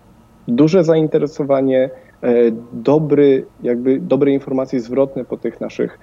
Duże 0.49 0.85
zainteresowanie, 0.85 1.90
e, 2.23 2.30
dobry, 2.73 3.47
jakby 3.62 4.00
dobre 4.00 4.30
informacje 4.30 4.80
zwrotne 4.80 5.25
po 5.25 5.37
tych 5.37 5.61
naszych, 5.61 5.99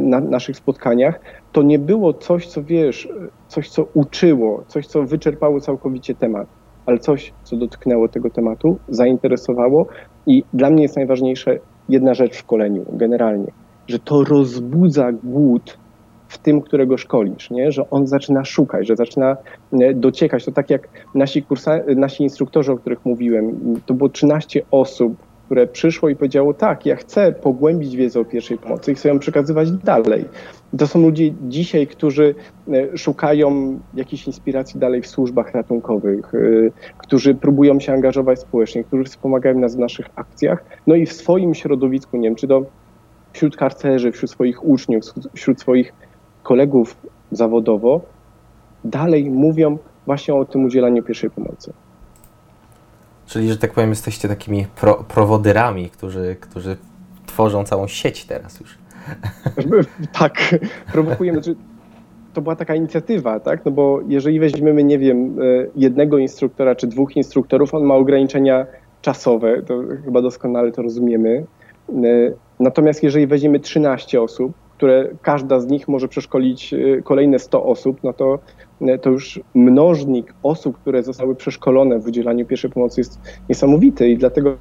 na, 0.00 0.20
naszych 0.20 0.56
spotkaniach, 0.56 1.20
to 1.52 1.62
nie 1.62 1.78
było 1.78 2.12
coś, 2.12 2.46
co 2.46 2.62
wiesz, 2.62 3.08
coś, 3.48 3.70
co 3.70 3.86
uczyło, 3.94 4.64
coś, 4.66 4.86
co 4.86 5.02
wyczerpało 5.02 5.60
całkowicie 5.60 6.14
temat, 6.14 6.48
ale 6.86 6.98
coś, 6.98 7.32
co 7.42 7.56
dotknęło 7.56 8.08
tego 8.08 8.30
tematu, 8.30 8.78
zainteresowało 8.88 9.86
i 10.26 10.44
dla 10.52 10.70
mnie 10.70 10.82
jest 10.82 10.96
najważniejsze 10.96 11.58
jedna 11.88 12.14
rzecz 12.14 12.32
w 12.32 12.38
szkoleniu 12.38 12.84
generalnie– 12.92 13.52
że 13.88 13.98
to 13.98 14.24
rozbudza 14.24 15.12
głód 15.12 15.78
w 16.28 16.38
tym, 16.38 16.60
którego 16.60 16.98
szkolisz, 16.98 17.50
nie? 17.50 17.72
że 17.72 17.90
on 17.90 18.06
zaczyna 18.06 18.44
szukać, 18.44 18.86
że 18.86 18.96
zaczyna 18.96 19.36
e, 19.72 19.94
dociekać. 19.94 20.44
To 20.44 20.52
tak 20.52 20.70
jak 20.70 20.88
nasi, 21.14 21.42
kursa, 21.42 21.80
nasi 21.96 22.22
instruktorzy, 22.22 22.72
o 22.72 22.76
których 22.76 23.04
mówiłem, 23.04 23.60
to 23.86 23.94
było 23.94 24.08
13 24.08 24.62
osób, 24.70 25.16
które 25.48 25.66
przyszło 25.66 26.08
i 26.08 26.16
powiedziało, 26.16 26.54
tak, 26.54 26.86
ja 26.86 26.96
chcę 26.96 27.32
pogłębić 27.32 27.96
wiedzę 27.96 28.20
o 28.20 28.24
pierwszej 28.24 28.58
pomocy 28.58 28.92
i 28.92 28.94
chcę 28.94 29.08
ją 29.08 29.18
przekazywać 29.18 29.70
dalej. 29.70 30.24
To 30.78 30.86
są 30.86 31.02
ludzie 31.02 31.30
dzisiaj, 31.48 31.86
którzy 31.86 32.34
e, 32.68 32.98
szukają 32.98 33.78
jakiejś 33.94 34.26
inspiracji 34.26 34.80
dalej 34.80 35.02
w 35.02 35.06
służbach 35.06 35.54
ratunkowych, 35.54 36.34
e, 36.34 36.38
którzy 36.98 37.34
próbują 37.34 37.80
się 37.80 37.92
angażować 37.92 38.40
społecznie, 38.40 38.84
którzy 38.84 39.04
wspomagają 39.04 39.58
nas 39.58 39.76
w 39.76 39.78
naszych 39.78 40.06
akcjach, 40.16 40.64
no 40.86 40.94
i 40.94 41.06
w 41.06 41.12
swoim 41.12 41.54
środowisku, 41.54 42.16
nie 42.16 42.28
wiem, 42.28 42.36
czy 42.36 42.48
to 42.48 42.62
wśród 43.38 43.56
harcerzy, 43.56 44.12
wśród 44.12 44.30
swoich 44.30 44.64
uczniów, 44.64 45.04
wśród 45.34 45.60
swoich 45.60 45.92
kolegów 46.42 46.96
zawodowo, 47.32 48.00
dalej 48.84 49.30
mówią 49.30 49.78
właśnie 50.06 50.34
o 50.34 50.44
tym 50.44 50.64
udzielaniu 50.64 51.02
pierwszej 51.02 51.30
pomocy. 51.30 51.72
Czyli, 53.26 53.48
że 53.48 53.56
tak 53.56 53.72
powiem, 53.72 53.90
jesteście 53.90 54.28
takimi 54.28 54.66
pro, 54.80 54.94
prowodyrami, 54.94 55.90
którzy, 55.90 56.36
którzy 56.40 56.76
tworzą 57.26 57.64
całą 57.64 57.88
sieć 57.88 58.24
teraz 58.24 58.60
już. 58.60 58.78
tak, 60.20 60.34
prowokujemy. 60.92 61.42
Znaczy, 61.42 61.56
to 62.34 62.42
była 62.42 62.56
taka 62.56 62.74
inicjatywa, 62.74 63.40
tak? 63.40 63.64
No 63.64 63.70
bo 63.70 64.00
jeżeli 64.08 64.40
weźmiemy, 64.40 64.84
nie 64.84 64.98
wiem, 64.98 65.36
e, 65.40 65.42
jednego 65.76 66.18
instruktora 66.18 66.74
czy 66.74 66.86
dwóch 66.86 67.16
instruktorów, 67.16 67.74
on 67.74 67.82
ma 67.82 67.94
ograniczenia 67.94 68.66
czasowe, 69.02 69.62
to 69.62 69.82
chyba 70.04 70.22
doskonale 70.22 70.72
to 70.72 70.82
rozumiemy. 70.82 71.44
E, 72.60 72.64
Natomiast 72.64 73.02
jeżeli 73.02 73.26
weźmiemy 73.26 73.60
13 73.60 74.22
osób, 74.22 74.52
które 74.76 75.08
każda 75.22 75.60
z 75.60 75.66
nich 75.66 75.88
może 75.88 76.08
przeszkolić 76.08 76.74
y, 76.74 77.02
kolejne 77.04 77.38
100 77.38 77.64
osób, 77.64 78.00
no 78.02 78.12
to, 78.12 78.38
y, 78.82 78.98
to 78.98 79.10
już 79.10 79.40
mnożnik 79.54 80.34
osób, 80.42 80.78
które 80.78 81.02
zostały 81.02 81.34
przeszkolone 81.34 81.98
w 81.98 82.06
udzielaniu 82.06 82.46
pierwszej 82.46 82.70
pomocy 82.70 83.00
jest 83.00 83.20
niesamowity 83.48 84.08
i 84.08 84.18
dlatego 84.18 84.56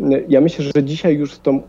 y, 0.00 0.24
ja 0.28 0.40
myślę, 0.40 0.64
że 0.76 0.84
dzisiaj 0.84 1.16
już 1.16 1.34
z 1.34 1.40
tą 1.40 1.62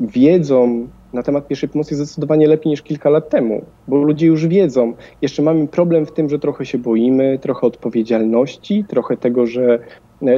wiedzą 0.00 0.88
na 1.12 1.22
temat 1.22 1.48
pierwszej 1.48 1.68
pomocy 1.68 1.94
jest 1.94 2.04
zdecydowanie 2.04 2.48
lepiej 2.48 2.70
niż 2.70 2.82
kilka 2.82 3.10
lat 3.10 3.28
temu, 3.28 3.64
bo 3.88 3.96
ludzie 3.96 4.26
już 4.26 4.46
wiedzą. 4.46 4.92
Jeszcze 5.22 5.42
mamy 5.42 5.68
problem 5.68 6.06
w 6.06 6.12
tym, 6.12 6.28
że 6.28 6.38
trochę 6.38 6.66
się 6.66 6.78
boimy, 6.78 7.38
trochę 7.42 7.66
odpowiedzialności, 7.66 8.84
trochę 8.88 9.16
tego, 9.16 9.46
że 9.46 9.78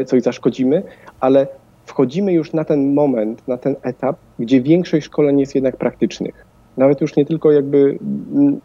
coś 0.06 0.22
zaszkodzimy, 0.22 0.82
ale 1.20 1.46
wchodzimy 1.88 2.32
już 2.32 2.52
na 2.52 2.64
ten 2.64 2.94
moment, 2.94 3.48
na 3.48 3.56
ten 3.56 3.76
etap, 3.82 4.16
gdzie 4.38 4.60
większość 4.60 5.06
szkoleń 5.06 5.40
jest 5.40 5.54
jednak 5.54 5.76
praktycznych. 5.76 6.44
nawet 6.76 7.00
już 7.00 7.16
nie 7.16 7.26
tylko 7.26 7.52
jakby 7.52 7.98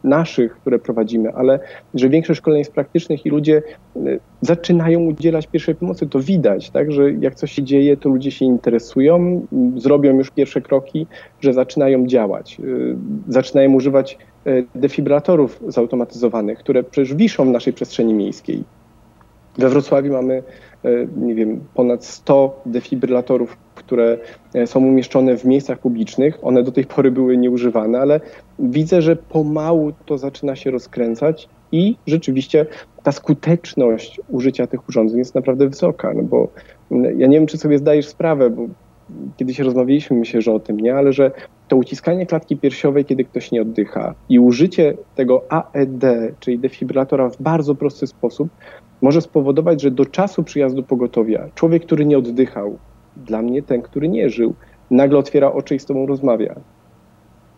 naszych, 0.03 0.55
które 0.55 0.79
prowadzimy, 0.79 1.33
ale 1.33 1.59
że 1.93 2.09
większość 2.09 2.37
szkoleń 2.37 2.59
jest 2.59 2.71
praktycznych 2.71 3.25
i 3.25 3.29
ludzie 3.29 3.63
y, 3.97 4.19
zaczynają 4.41 4.99
udzielać 4.99 5.47
pierwszej 5.47 5.75
pomocy. 5.75 6.07
To 6.07 6.19
widać, 6.19 6.69
tak, 6.69 6.91
że 6.91 7.11
jak 7.11 7.35
coś 7.35 7.51
się 7.51 7.63
dzieje, 7.63 7.97
to 7.97 8.09
ludzie 8.09 8.31
się 8.31 8.45
interesują, 8.45 9.45
zrobią 9.77 10.17
już 10.17 10.31
pierwsze 10.31 10.61
kroki, 10.61 11.07
że 11.41 11.53
zaczynają 11.53 12.07
działać, 12.07 12.57
y, 12.59 12.95
zaczynają 13.27 13.73
używać 13.73 14.17
y, 14.47 14.65
defibrylatorów 14.75 15.63
zautomatyzowanych, 15.67 16.59
które 16.59 16.83
przecież 16.83 17.15
wiszą 17.15 17.45
w 17.45 17.51
naszej 17.51 17.73
przestrzeni 17.73 18.13
miejskiej. 18.13 18.63
We 19.57 19.69
Wrocławiu 19.69 20.13
mamy, 20.13 20.43
nie 21.17 21.35
wiem, 21.35 21.59
ponad 21.73 22.05
100 22.05 22.61
defibrylatorów 22.65 23.57
które 23.75 24.17
e, 24.53 24.67
są 24.67 24.79
umieszczone 24.79 25.37
w 25.37 25.45
miejscach 25.45 25.79
publicznych. 25.79 26.39
One 26.41 26.63
do 26.63 26.71
tej 26.71 26.85
pory 26.85 27.11
były 27.11 27.37
nieużywane, 27.37 27.99
ale 27.99 28.19
widzę, 28.59 29.01
że 29.01 29.15
pomału 29.15 29.93
to 30.05 30.17
zaczyna 30.17 30.55
się 30.55 30.71
rozkręcać 30.71 31.49
i 31.71 31.95
rzeczywiście 32.07 32.65
ta 33.03 33.11
skuteczność 33.11 34.21
użycia 34.29 34.67
tych 34.67 34.89
urządzeń 34.89 35.19
jest 35.19 35.35
naprawdę 35.35 35.69
wysoka, 35.69 36.13
no 36.13 36.23
bo 36.23 36.47
ja 36.91 37.27
nie 37.27 37.37
wiem, 37.37 37.47
czy 37.47 37.57
sobie 37.57 37.77
zdajesz 37.77 38.07
sprawę, 38.07 38.49
bo 38.49 38.67
kiedyś 39.37 39.59
rozmawialiśmy, 39.59 40.17
myślę, 40.17 40.41
że 40.41 40.51
o 40.51 40.59
tym, 40.59 40.79
nie, 40.79 40.95
ale 40.95 41.13
że 41.13 41.31
to 41.67 41.75
uciskanie 41.75 42.25
klatki 42.25 42.57
piersiowej, 42.57 43.05
kiedy 43.05 43.23
ktoś 43.23 43.51
nie 43.51 43.61
oddycha 43.61 44.15
i 44.29 44.39
użycie 44.39 44.93
tego 45.15 45.43
AED, 45.49 46.03
czyli 46.39 46.59
defibrylatora 46.59 47.29
w 47.29 47.41
bardzo 47.41 47.75
prosty 47.75 48.07
sposób, 48.07 48.49
może 49.03 49.21
spowodować, 49.21 49.81
że 49.81 49.91
do 49.91 50.05
czasu 50.05 50.43
przyjazdu 50.43 50.83
pogotowia 50.83 51.49
człowiek, 51.55 51.85
który 51.85 52.05
nie 52.05 52.17
oddychał, 52.17 52.77
dla 53.17 53.41
mnie 53.41 53.61
ten, 53.63 53.81
który 53.81 54.09
nie 54.09 54.29
żył, 54.29 54.53
nagle 54.91 55.17
otwiera 55.17 55.51
oczy 55.51 55.75
i 55.75 55.79
z 55.79 55.85
tobą 55.85 56.05
rozmawia. 56.05 56.55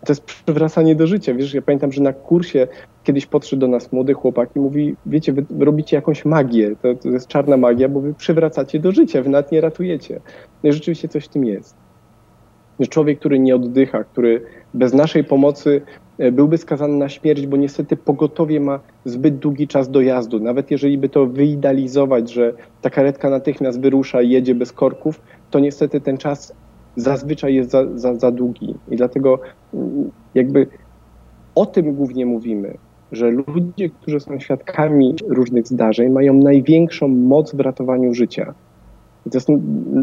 To 0.05 0.11
jest 0.11 0.23
przywracanie 0.23 0.95
do 0.95 1.07
życia. 1.07 1.33
Wiesz, 1.33 1.53
ja 1.53 1.61
pamiętam, 1.61 1.91
że 1.91 2.01
na 2.01 2.13
kursie 2.13 2.67
kiedyś 3.03 3.25
podszedł 3.25 3.59
do 3.59 3.67
nas 3.67 3.91
młody 3.91 4.13
chłopak 4.13 4.49
i 4.55 4.59
mówi, 4.59 4.95
wiecie, 5.05 5.33
wy 5.33 5.65
robicie 5.65 5.95
jakąś 5.95 6.25
magię, 6.25 6.75
to, 6.81 6.95
to 6.95 7.09
jest 7.09 7.27
czarna 7.27 7.57
magia, 7.57 7.89
bo 7.89 8.01
wy 8.01 8.13
przywracacie 8.13 8.79
do 8.79 8.91
życia, 8.91 9.21
wy 9.21 9.29
nawet 9.29 9.51
nie 9.51 9.61
ratujecie. 9.61 10.21
No 10.63 10.69
i 10.69 10.73
rzeczywiście 10.73 11.07
coś 11.07 11.25
w 11.25 11.29
tym 11.29 11.45
jest. 11.45 11.75
Człowiek, 12.89 13.19
który 13.19 13.39
nie 13.39 13.55
oddycha, 13.55 14.03
który 14.03 14.41
bez 14.73 14.93
naszej 14.93 15.23
pomocy 15.23 15.81
byłby 16.31 16.57
skazany 16.57 16.97
na 16.97 17.09
śmierć, 17.09 17.47
bo 17.47 17.57
niestety 17.57 17.97
pogotowie 17.97 18.59
ma 18.59 18.79
zbyt 19.05 19.37
długi 19.37 19.67
czas 19.67 19.89
dojazdu. 19.89 20.39
Nawet 20.39 20.71
jeżeli 20.71 20.97
by 20.97 21.09
to 21.09 21.25
wyidealizować, 21.25 22.31
że 22.31 22.53
ta 22.81 22.89
karetka 22.89 23.29
natychmiast 23.29 23.81
wyrusza 23.81 24.21
i 24.21 24.29
jedzie 24.29 24.55
bez 24.55 24.71
korków, 24.71 25.21
to 25.51 25.59
niestety 25.59 26.01
ten 26.01 26.17
czas 26.17 26.53
zazwyczaj 26.95 27.55
jest 27.55 27.71
za, 27.71 27.97
za, 27.97 28.15
za 28.15 28.31
długi. 28.31 28.75
I 28.91 28.95
dlatego 28.95 29.39
mm, 29.73 30.11
jakby 30.35 30.67
o 31.55 31.65
tym 31.65 31.93
głównie 31.93 32.25
mówimy, 32.25 32.77
że 33.11 33.31
ludzie, 33.31 33.89
którzy 33.89 34.19
są 34.19 34.39
świadkami 34.39 35.15
różnych 35.27 35.67
zdarzeń, 35.67 36.09
mają 36.09 36.33
największą 36.33 37.07
moc 37.07 37.55
w 37.55 37.59
ratowaniu 37.59 38.13
życia. 38.13 38.53
To 39.31 39.37
jest 39.37 39.49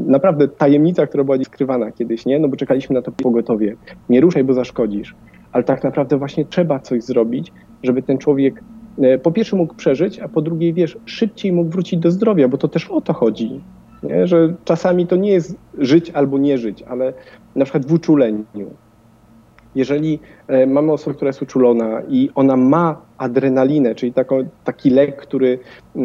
naprawdę 0.06 0.48
tajemnica, 0.48 1.06
która 1.06 1.24
była 1.24 1.36
skrywana 1.44 1.92
kiedyś, 1.92 2.26
nie? 2.26 2.38
No 2.38 2.48
bo 2.48 2.56
czekaliśmy 2.56 2.94
na 2.94 3.02
to 3.02 3.12
pogotowie. 3.12 3.76
Nie 4.08 4.20
ruszaj, 4.20 4.44
bo 4.44 4.54
zaszkodzisz. 4.54 5.14
Ale 5.52 5.64
tak 5.64 5.84
naprawdę 5.84 6.18
właśnie 6.18 6.44
trzeba 6.44 6.78
coś 6.78 7.02
zrobić, 7.02 7.52
żeby 7.82 8.02
ten 8.02 8.18
człowiek 8.18 8.62
e, 9.02 9.18
po 9.18 9.32
pierwsze 9.32 9.56
mógł 9.56 9.74
przeżyć, 9.74 10.20
a 10.20 10.28
po 10.28 10.42
drugie, 10.42 10.72
wiesz, 10.72 10.98
szybciej 11.04 11.52
mógł 11.52 11.70
wrócić 11.70 12.00
do 12.00 12.10
zdrowia, 12.10 12.48
bo 12.48 12.58
to 12.58 12.68
też 12.68 12.90
o 12.90 13.00
to 13.00 13.12
chodzi. 13.12 13.60
Nie? 14.02 14.26
Że 14.26 14.54
czasami 14.64 15.06
to 15.06 15.16
nie 15.16 15.30
jest 15.30 15.56
żyć 15.78 16.10
albo 16.10 16.38
nie 16.38 16.58
żyć, 16.58 16.82
ale 16.82 17.12
na 17.56 17.64
przykład 17.64 17.86
w 17.86 17.92
uczuleniu. 17.92 18.44
Jeżeli 19.74 20.18
e, 20.48 20.66
mamy 20.66 20.92
osobę, 20.92 21.16
która 21.16 21.28
jest 21.28 21.42
uczulona 21.42 22.02
i 22.08 22.30
ona 22.34 22.56
ma 22.56 23.00
adrenalinę, 23.18 23.94
czyli 23.94 24.12
taki 24.64 24.90
lek, 24.90 25.16
który 25.16 25.58
e, 25.96 26.00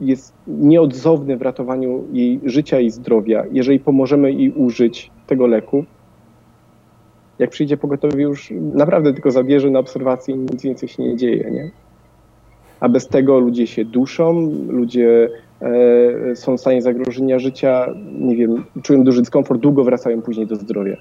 jest 0.00 0.34
nieodzowny 0.46 1.36
w 1.36 1.42
ratowaniu 1.42 2.04
jej 2.12 2.40
życia 2.44 2.80
i 2.80 2.90
zdrowia, 2.90 3.44
jeżeli 3.52 3.80
pomożemy 3.80 4.32
jej 4.32 4.52
użyć 4.52 5.10
tego 5.26 5.46
leku, 5.46 5.84
jak 7.42 7.50
przyjdzie 7.50 7.76
pogotowie, 7.76 8.22
już 8.22 8.52
naprawdę 8.74 9.12
tylko 9.12 9.30
zabierze 9.30 9.70
na 9.70 9.78
obserwację 9.78 10.34
i 10.34 10.38
nic 10.38 10.62
więcej 10.62 10.88
się 10.88 11.02
nie 11.02 11.16
dzieje, 11.16 11.50
nie? 11.50 11.70
A 12.80 12.88
bez 12.88 13.08
tego 13.08 13.38
ludzie 13.38 13.66
się 13.66 13.84
duszą, 13.84 14.52
ludzie 14.68 15.30
e, 15.60 16.36
są 16.36 16.56
w 16.56 16.60
stanie 16.60 16.82
zagrożenia 16.82 17.38
życia, 17.38 17.94
nie 18.18 18.36
wiem, 18.36 18.64
czują 18.82 19.04
duży 19.04 19.20
dyskomfort, 19.20 19.60
długo 19.60 19.84
wracają 19.84 20.22
później 20.22 20.46
do 20.46 20.56
zdrowia. 20.56 20.96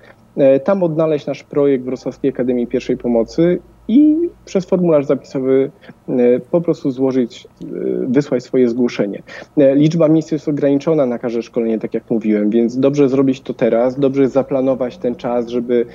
Tam 0.64 0.82
odnaleźć 0.82 1.26
nasz 1.26 1.42
projekt 1.42 1.84
Wrocławskiej 1.84 2.30
Akademii 2.30 2.66
Pierwszej 2.66 2.96
Pomocy 2.96 3.58
i 3.88 4.28
przez 4.44 4.64
formularz 4.64 5.06
zapisowy 5.06 5.70
e, 6.08 6.40
po 6.50 6.60
prostu 6.60 6.90
złożyć, 6.90 7.46
e, 7.62 7.66
wysłać 8.08 8.44
swoje 8.44 8.68
zgłoszenie. 8.68 9.22
E, 9.56 9.74
liczba 9.74 10.08
miejsc 10.08 10.32
jest 10.32 10.48
ograniczona 10.48 11.06
na 11.06 11.18
każde 11.18 11.42
szkolenie, 11.42 11.78
tak 11.78 11.94
jak 11.94 12.10
mówiłem, 12.10 12.50
więc 12.50 12.78
dobrze 12.78 13.08
zrobić 13.08 13.40
to 13.40 13.54
teraz, 13.54 13.98
dobrze 13.98 14.28
zaplanować 14.28 14.98
ten 14.98 15.14
czas, 15.14 15.48
żeby 15.48 15.86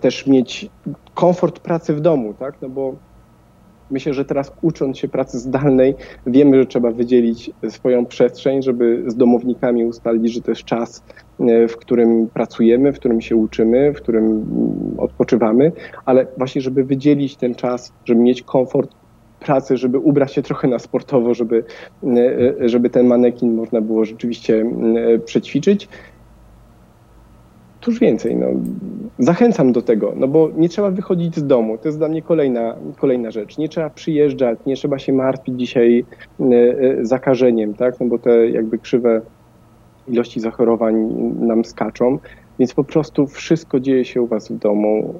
też 0.00 0.26
mieć 0.26 0.70
komfort 1.14 1.58
pracy 1.58 1.94
w 1.94 2.00
domu, 2.00 2.34
tak? 2.34 2.54
No 2.62 2.68
bo 2.68 2.94
myślę, 3.90 4.14
że 4.14 4.24
teraz 4.24 4.52
ucząc 4.62 4.98
się 4.98 5.08
pracy 5.08 5.38
zdalnej, 5.38 5.94
wiemy, 6.26 6.56
że 6.56 6.66
trzeba 6.66 6.90
wydzielić 6.90 7.50
swoją 7.68 8.06
przestrzeń, 8.06 8.62
żeby 8.62 9.04
z 9.06 9.16
domownikami 9.16 9.84
ustalić, 9.84 10.32
że 10.32 10.40
to 10.40 10.50
jest 10.50 10.64
czas, 10.64 11.04
e, 11.40 11.68
w 11.68 11.76
którym 11.76 12.28
pracujemy, 12.34 12.92
w 12.92 12.98
którym 12.98 13.20
się 13.20 13.36
uczymy, 13.36 13.92
w 13.92 13.96
którym 13.96 14.24
mm, 14.24 14.94
odpoczywamy, 14.98 15.72
ale 16.04 16.26
właśnie, 16.38 16.60
żeby 16.60 16.84
wydzielić 16.84 17.36
ten 17.36 17.54
czas, 17.54 17.92
żeby 18.04 18.20
mieć 18.20 18.42
komfort 18.42 18.90
pracy, 19.40 19.76
żeby 19.76 19.98
ubrać 19.98 20.34
się 20.34 20.42
trochę 20.42 20.68
na 20.68 20.78
sportowo, 20.78 21.34
żeby, 21.34 21.64
e, 22.04 22.08
e, 22.60 22.68
żeby 22.68 22.90
ten 22.90 23.06
manekin 23.06 23.54
można 23.54 23.80
było 23.80 24.04
rzeczywiście 24.04 24.60
mm, 24.60 25.20
przećwiczyć 25.24 25.88
Cóż 27.80 28.00
więcej, 28.00 28.36
no, 28.36 28.46
zachęcam 29.18 29.72
do 29.72 29.82
tego, 29.82 30.12
no 30.16 30.28
bo 30.28 30.50
nie 30.56 30.68
trzeba 30.68 30.90
wychodzić 30.90 31.36
z 31.36 31.46
domu. 31.46 31.78
To 31.78 31.88
jest 31.88 31.98
dla 31.98 32.08
mnie 32.08 32.22
kolejna, 32.22 32.76
kolejna 32.98 33.30
rzecz. 33.30 33.58
Nie 33.58 33.68
trzeba 33.68 33.90
przyjeżdżać, 33.90 34.58
nie 34.66 34.76
trzeba 34.76 34.98
się 34.98 35.12
martwić 35.12 35.58
dzisiaj 35.58 36.04
y, 36.40 36.44
y, 36.44 37.06
zakażeniem, 37.06 37.74
tak? 37.74 38.00
No 38.00 38.06
bo 38.06 38.18
te 38.18 38.48
jakby 38.48 38.78
krzywe 38.78 39.20
ilości 40.08 40.40
zachorowań 40.40 40.94
nam 41.40 41.64
skaczą, 41.64 42.18
więc 42.58 42.74
po 42.74 42.84
prostu 42.84 43.26
wszystko 43.26 43.80
dzieje 43.80 44.04
się 44.04 44.22
u 44.22 44.26
Was 44.26 44.48
w 44.48 44.58
domu, 44.58 45.14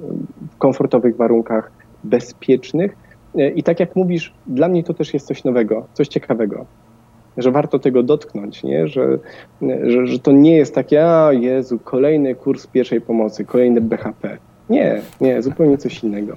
w 0.51 0.57
komfortowych 0.59 1.17
warunkach, 1.17 1.73
bezpiecznych. 2.05 2.97
Y, 3.39 3.53
I 3.57 3.63
tak 3.63 3.81
jak 3.81 3.97
mówisz, 3.97 4.35
dla 4.47 4.69
mnie 4.69 4.85
to 4.85 4.95
też 4.95 5.15
jest 5.15 5.27
coś 5.27 5.45
nowego, 5.45 5.87
coś 5.93 6.09
ciekawego 6.09 6.67
że 7.43 7.51
warto 7.51 7.79
tego 7.79 8.03
dotknąć, 8.03 8.63
nie? 8.63 8.89
Że, 8.89 9.19
że, 9.63 10.07
że 10.07 10.19
to 10.19 10.33
nie 10.33 10.57
jest 10.57 10.75
takie, 10.75 11.07
a 11.07 11.33
Jezu, 11.33 11.79
kolejny 11.79 12.35
kurs 12.35 12.67
pierwszej 12.67 13.01
pomocy, 13.01 13.45
kolejny 13.45 13.81
BHP. 13.81 14.39
Nie, 14.71 15.03
nie, 15.21 15.43
zupełnie 15.43 15.79
coś 15.79 16.05
innego. 16.05 16.37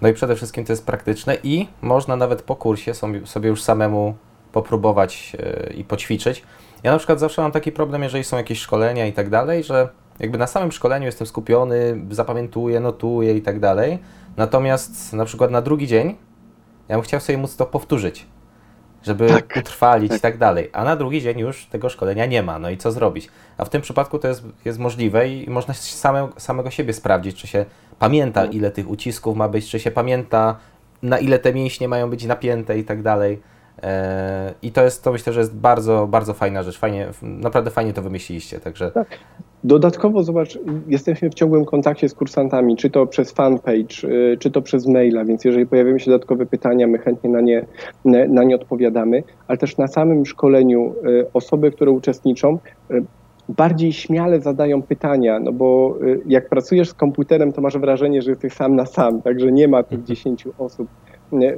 No 0.00 0.08
i 0.08 0.12
przede 0.12 0.36
wszystkim 0.36 0.64
to 0.64 0.72
jest 0.72 0.86
praktyczne 0.86 1.36
i 1.42 1.66
można 1.82 2.16
nawet 2.16 2.42
po 2.42 2.56
kursie 2.56 2.92
sobie 3.24 3.48
już 3.48 3.62
samemu 3.62 4.14
popróbować 4.52 5.36
e, 5.38 5.72
i 5.72 5.84
poćwiczyć. 5.84 6.42
Ja 6.82 6.92
na 6.92 6.98
przykład 6.98 7.20
zawsze 7.20 7.42
mam 7.42 7.52
taki 7.52 7.72
problem, 7.72 8.02
jeżeli 8.02 8.24
są 8.24 8.36
jakieś 8.36 8.58
szkolenia 8.58 9.06
i 9.06 9.12
tak 9.12 9.30
dalej, 9.30 9.64
że 9.64 9.88
jakby 10.20 10.38
na 10.38 10.46
samym 10.46 10.72
szkoleniu 10.72 11.06
jestem 11.06 11.26
skupiony, 11.26 12.00
zapamiętuję, 12.10 12.80
notuję 12.80 13.36
i 13.36 13.42
tak 13.42 13.60
dalej. 13.60 13.98
Natomiast 14.36 15.12
na 15.12 15.24
przykład 15.24 15.50
na 15.50 15.62
drugi 15.62 15.86
dzień 15.86 16.14
ja 16.88 16.96
bym 16.96 17.02
chciał 17.02 17.20
sobie 17.20 17.38
móc 17.38 17.56
to 17.56 17.66
powtórzyć 17.66 18.26
żeby 19.02 19.28
tak, 19.28 19.56
utrwalić 19.60 20.08
tak. 20.08 20.18
i 20.18 20.20
tak 20.20 20.38
dalej. 20.38 20.70
A 20.72 20.84
na 20.84 20.96
drugi 20.96 21.22
dzień 21.22 21.38
już 21.38 21.66
tego 21.66 21.88
szkolenia 21.88 22.26
nie 22.26 22.42
ma. 22.42 22.58
No 22.58 22.70
i 22.70 22.76
co 22.76 22.92
zrobić? 22.92 23.28
A 23.58 23.64
w 23.64 23.70
tym 23.70 23.82
przypadku 23.82 24.18
to 24.18 24.28
jest, 24.28 24.42
jest 24.64 24.78
możliwe 24.78 25.28
i 25.28 25.50
można 25.50 25.74
same, 25.74 26.28
samego 26.36 26.70
siebie 26.70 26.92
sprawdzić, 26.92 27.36
czy 27.36 27.46
się 27.46 27.64
pamięta, 27.98 28.42
tak. 28.42 28.54
ile 28.54 28.70
tych 28.70 28.90
ucisków 28.90 29.36
ma 29.36 29.48
być, 29.48 29.70
czy 29.70 29.80
się 29.80 29.90
pamięta, 29.90 30.56
na 31.02 31.18
ile 31.18 31.38
te 31.38 31.54
mięśnie 31.54 31.88
mają 31.88 32.10
być 32.10 32.24
napięte 32.24 32.78
i 32.78 32.84
tak 32.84 33.02
dalej. 33.02 33.40
E, 33.82 34.54
I 34.62 34.72
to 34.72 34.84
jest, 34.84 35.04
to 35.04 35.12
myślę, 35.12 35.32
że 35.32 35.40
jest 35.40 35.56
bardzo, 35.56 36.06
bardzo 36.06 36.34
fajna 36.34 36.62
rzecz. 36.62 36.78
Fajnie, 36.78 37.08
naprawdę 37.22 37.70
fajnie 37.70 37.92
to 37.92 38.02
wymyśliliście, 38.02 38.60
także... 38.60 38.90
Tak. 38.90 39.08
Dodatkowo 39.64 40.22
zobacz, 40.22 40.58
jesteśmy 40.88 41.30
w 41.30 41.34
ciągłym 41.34 41.64
kontakcie 41.64 42.08
z 42.08 42.14
kursantami, 42.14 42.76
czy 42.76 42.90
to 42.90 43.06
przez 43.06 43.32
fanpage, 43.32 44.04
y, 44.04 44.36
czy 44.40 44.50
to 44.50 44.62
przez 44.62 44.86
maila, 44.86 45.24
więc 45.24 45.44
jeżeli 45.44 45.66
pojawiają 45.66 45.98
się 45.98 46.10
dodatkowe 46.10 46.46
pytania, 46.46 46.86
my 46.86 46.98
chętnie 46.98 47.30
na 47.30 47.40
nie, 47.40 47.66
na 48.28 48.44
nie 48.44 48.54
odpowiadamy, 48.54 49.22
ale 49.48 49.58
też 49.58 49.76
na 49.76 49.86
samym 49.86 50.26
szkoleniu 50.26 50.94
y, 51.06 51.26
osoby, 51.32 51.70
które 51.70 51.90
uczestniczą, 51.90 52.58
y, 52.90 53.04
bardziej 53.48 53.92
śmiale 53.92 54.40
zadają 54.40 54.82
pytania, 54.82 55.40
no 55.40 55.52
bo 55.52 55.98
jak 56.26 56.48
pracujesz 56.48 56.88
z 56.88 56.94
komputerem, 56.94 57.52
to 57.52 57.60
masz 57.60 57.78
wrażenie, 57.78 58.22
że 58.22 58.30
jesteś 58.30 58.52
sam 58.52 58.76
na 58.76 58.86
sam, 58.86 59.22
także 59.22 59.52
nie 59.52 59.68
ma 59.68 59.82
tych 59.82 60.04
10 60.12 60.44
osób 60.58 60.88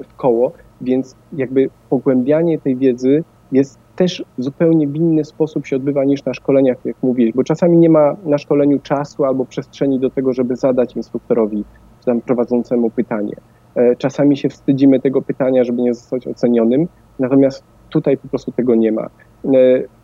w 0.08 0.14
koło, 0.16 0.52
więc 0.84 1.16
jakby 1.32 1.70
pogłębianie 1.90 2.58
tej 2.58 2.76
wiedzy 2.76 3.24
jest 3.52 3.78
też 3.96 4.24
zupełnie 4.38 4.86
w 4.86 4.96
inny 4.96 5.24
sposób 5.24 5.66
się 5.66 5.76
odbywa 5.76 6.04
niż 6.04 6.24
na 6.24 6.34
szkoleniach, 6.34 6.76
jak 6.84 6.96
mówiłeś, 7.02 7.32
bo 7.34 7.44
czasami 7.44 7.78
nie 7.78 7.90
ma 7.90 8.16
na 8.24 8.38
szkoleniu 8.38 8.78
czasu 8.78 9.24
albo 9.24 9.44
przestrzeni 9.44 10.00
do 10.00 10.10
tego, 10.10 10.32
żeby 10.32 10.56
zadać 10.56 10.96
instruktorowi 10.96 11.64
czy 12.00 12.06
tam 12.06 12.20
prowadzącemu 12.20 12.90
pytanie. 12.90 13.36
E, 13.74 13.96
czasami 13.96 14.36
się 14.36 14.48
wstydzimy 14.48 15.00
tego 15.00 15.22
pytania, 15.22 15.64
żeby 15.64 15.82
nie 15.82 15.94
zostać 15.94 16.26
ocenionym, 16.26 16.88
natomiast 17.18 17.64
tutaj 17.90 18.16
po 18.16 18.28
prostu 18.28 18.52
tego 18.52 18.74
nie 18.74 18.92
ma. 18.92 19.02
E, 19.02 19.08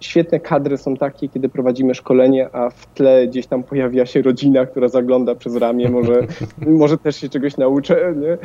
świetne 0.00 0.40
kadry 0.40 0.76
są 0.76 0.96
takie, 0.96 1.28
kiedy 1.28 1.48
prowadzimy 1.48 1.94
szkolenie, 1.94 2.48
a 2.52 2.70
w 2.70 2.86
tle 2.86 3.26
gdzieś 3.28 3.46
tam 3.46 3.62
pojawia 3.62 4.06
się 4.06 4.22
rodzina, 4.22 4.66
która 4.66 4.88
zagląda 4.88 5.34
przez 5.34 5.56
ramię, 5.56 5.88
może, 5.88 6.20
może 6.82 6.98
też 6.98 7.16
się 7.16 7.28
czegoś 7.28 7.56
nauczę, 7.56 8.14
nie? 8.16 8.38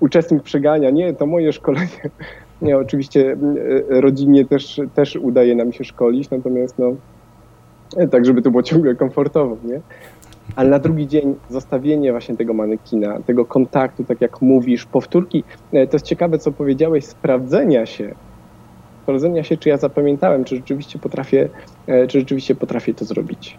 Uczestnik 0.00 0.42
przegania, 0.42 0.90
nie, 0.90 1.14
to 1.14 1.26
moje 1.26 1.52
szkolenie. 1.52 2.10
Nie, 2.62 2.78
oczywiście 2.78 3.36
e, 3.90 4.00
rodzinnie 4.00 4.44
też, 4.44 4.80
też 4.94 5.16
udaje 5.16 5.54
nam 5.54 5.72
się 5.72 5.84
szkolić, 5.84 6.30
natomiast 6.30 6.78
no, 6.78 6.92
e, 7.96 8.08
tak, 8.08 8.24
żeby 8.24 8.42
to 8.42 8.50
było 8.50 8.62
ciągle 8.62 8.94
komfortowo, 8.94 9.56
nie? 9.64 9.80
Ale 10.56 10.70
na 10.70 10.78
drugi 10.78 11.06
dzień 11.06 11.34
zostawienie 11.50 12.12
właśnie 12.12 12.36
tego 12.36 12.54
manekina, 12.54 13.20
tego 13.26 13.44
kontaktu, 13.44 14.04
tak 14.04 14.20
jak 14.20 14.42
mówisz, 14.42 14.86
powtórki, 14.86 15.44
e, 15.72 15.86
to 15.86 15.96
jest 15.96 16.06
ciekawe, 16.06 16.38
co 16.38 16.52
powiedziałeś, 16.52 17.04
sprawdzenia 17.04 17.86
się, 17.86 18.14
sprawdzenia 19.02 19.44
się, 19.44 19.56
czy 19.56 19.68
ja 19.68 19.76
zapamiętałem, 19.76 20.44
czy 20.44 20.56
rzeczywiście 20.56 20.98
potrafię, 20.98 21.48
czy 22.08 22.20
rzeczywiście 22.20 22.54
potrafię 22.54 22.94
to 22.94 23.04
zrobić. 23.04 23.58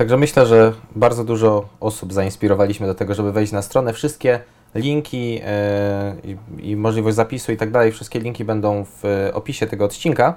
Także 0.00 0.16
myślę, 0.16 0.46
że 0.46 0.72
bardzo 0.96 1.24
dużo 1.24 1.68
osób 1.80 2.12
zainspirowaliśmy 2.12 2.86
do 2.86 2.94
tego, 2.94 3.14
żeby 3.14 3.32
wejść 3.32 3.52
na 3.52 3.62
stronę. 3.62 3.92
Wszystkie 3.92 4.40
linki 4.74 5.40
e, 5.44 6.14
i, 6.58 6.76
możliwość 6.76 7.16
zapisu 7.16 7.52
i 7.52 7.56
tak 7.56 7.70
dalej, 7.70 7.92
wszystkie 7.92 8.20
linki 8.20 8.44
będą 8.44 8.84
w 8.84 9.30
opisie 9.32 9.66
tego 9.66 9.84
odcinka. 9.84 10.34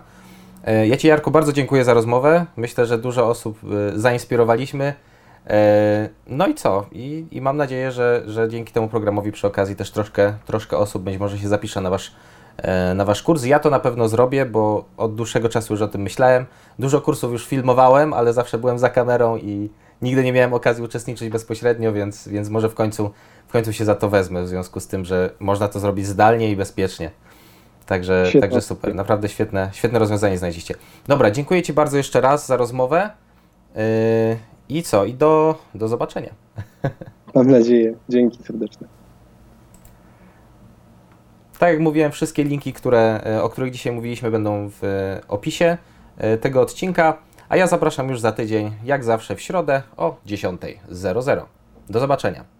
E, 0.65 0.87
ja 0.87 0.97
Ci, 0.97 1.07
Jarku, 1.07 1.31
bardzo 1.31 1.53
dziękuję 1.53 1.83
za 1.83 1.93
rozmowę. 1.93 2.45
Myślę, 2.57 2.85
że 2.85 2.97
dużo 2.97 3.27
osób 3.27 3.59
e, 3.63 3.99
zainspirowaliśmy. 3.99 4.93
No 6.27 6.47
i 6.47 6.55
co? 6.55 6.85
I, 6.91 7.25
i 7.31 7.41
mam 7.41 7.57
nadzieję, 7.57 7.91
że, 7.91 8.23
że 8.25 8.49
dzięki 8.49 8.73
temu 8.73 8.87
programowi 8.87 9.31
przy 9.31 9.47
okazji 9.47 9.75
też 9.75 9.91
troszkę, 9.91 10.33
troszkę 10.45 10.77
osób 10.77 11.03
być 11.03 11.17
może 11.17 11.39
się 11.39 11.47
zapisze 11.47 11.81
na 11.81 11.89
Wasz, 11.89 12.11
na 12.95 13.05
wasz 13.05 13.23
kurs. 13.23 13.45
Ja 13.45 13.59
to 13.59 13.69
na 13.69 13.79
pewno 13.79 14.09
zrobię, 14.09 14.45
bo 14.45 14.85
od 14.97 15.15
dłuższego 15.15 15.49
czasu 15.49 15.73
już 15.73 15.81
o 15.81 15.87
tym 15.87 16.01
myślałem. 16.01 16.45
Dużo 16.79 17.01
kursów 17.01 17.31
już 17.31 17.47
filmowałem, 17.47 18.13
ale 18.13 18.33
zawsze 18.33 18.57
byłem 18.57 18.79
za 18.79 18.89
kamerą 18.89 19.37
i 19.37 19.69
nigdy 20.01 20.23
nie 20.23 20.33
miałem 20.33 20.53
okazji 20.53 20.83
uczestniczyć 20.83 21.29
bezpośrednio, 21.29 21.93
więc, 21.93 22.27
więc 22.27 22.49
może 22.49 22.69
w 22.69 22.73
końcu 22.73 23.11
końcu 23.53 23.73
się 23.73 23.85
za 23.85 23.95
to 23.95 24.09
wezmę, 24.09 24.43
w 24.43 24.47
związku 24.47 24.79
z 24.79 24.87
tym, 24.87 25.05
że 25.05 25.29
można 25.39 25.67
to 25.67 25.79
zrobić 25.79 26.07
zdalnie 26.07 26.51
i 26.51 26.55
bezpiecznie. 26.55 27.11
Także, 27.85 28.31
także 28.41 28.61
super, 28.61 28.95
naprawdę 28.95 29.29
świetne, 29.29 29.69
świetne 29.73 29.99
rozwiązanie 29.99 30.37
znajdziecie. 30.37 30.75
Dobra, 31.07 31.31
dziękuję 31.31 31.61
Ci 31.61 31.73
bardzo 31.73 31.97
jeszcze 31.97 32.21
raz 32.21 32.47
za 32.47 32.57
rozmowę. 32.57 33.09
Yy, 33.75 33.81
I 34.69 34.83
co? 34.83 35.05
I 35.05 35.13
do, 35.13 35.59
do 35.75 35.87
zobaczenia. 35.87 36.33
Mam 37.35 37.51
nadzieję. 37.51 37.93
Dzięki 38.09 38.43
serdeczne. 38.43 38.87
Tak 41.63 41.71
jak 41.71 41.79
mówiłem, 41.79 42.11
wszystkie 42.11 42.43
linki, 42.43 42.73
które, 42.73 43.21
o 43.41 43.49
których 43.49 43.71
dzisiaj 43.71 43.93
mówiliśmy, 43.93 44.31
będą 44.31 44.69
w 44.81 44.81
opisie 45.27 45.77
yy, 46.19 46.37
tego 46.37 46.61
odcinka. 46.61 47.17
A 47.49 47.57
ja 47.57 47.67
zapraszam 47.67 48.09
już 48.09 48.19
za 48.19 48.31
tydzień, 48.31 48.71
jak 48.83 49.03
zawsze 49.03 49.35
w 49.35 49.41
środę 49.41 49.81
o 49.97 50.15
10.00. 50.27 51.45
Do 51.89 51.99
zobaczenia. 51.99 52.52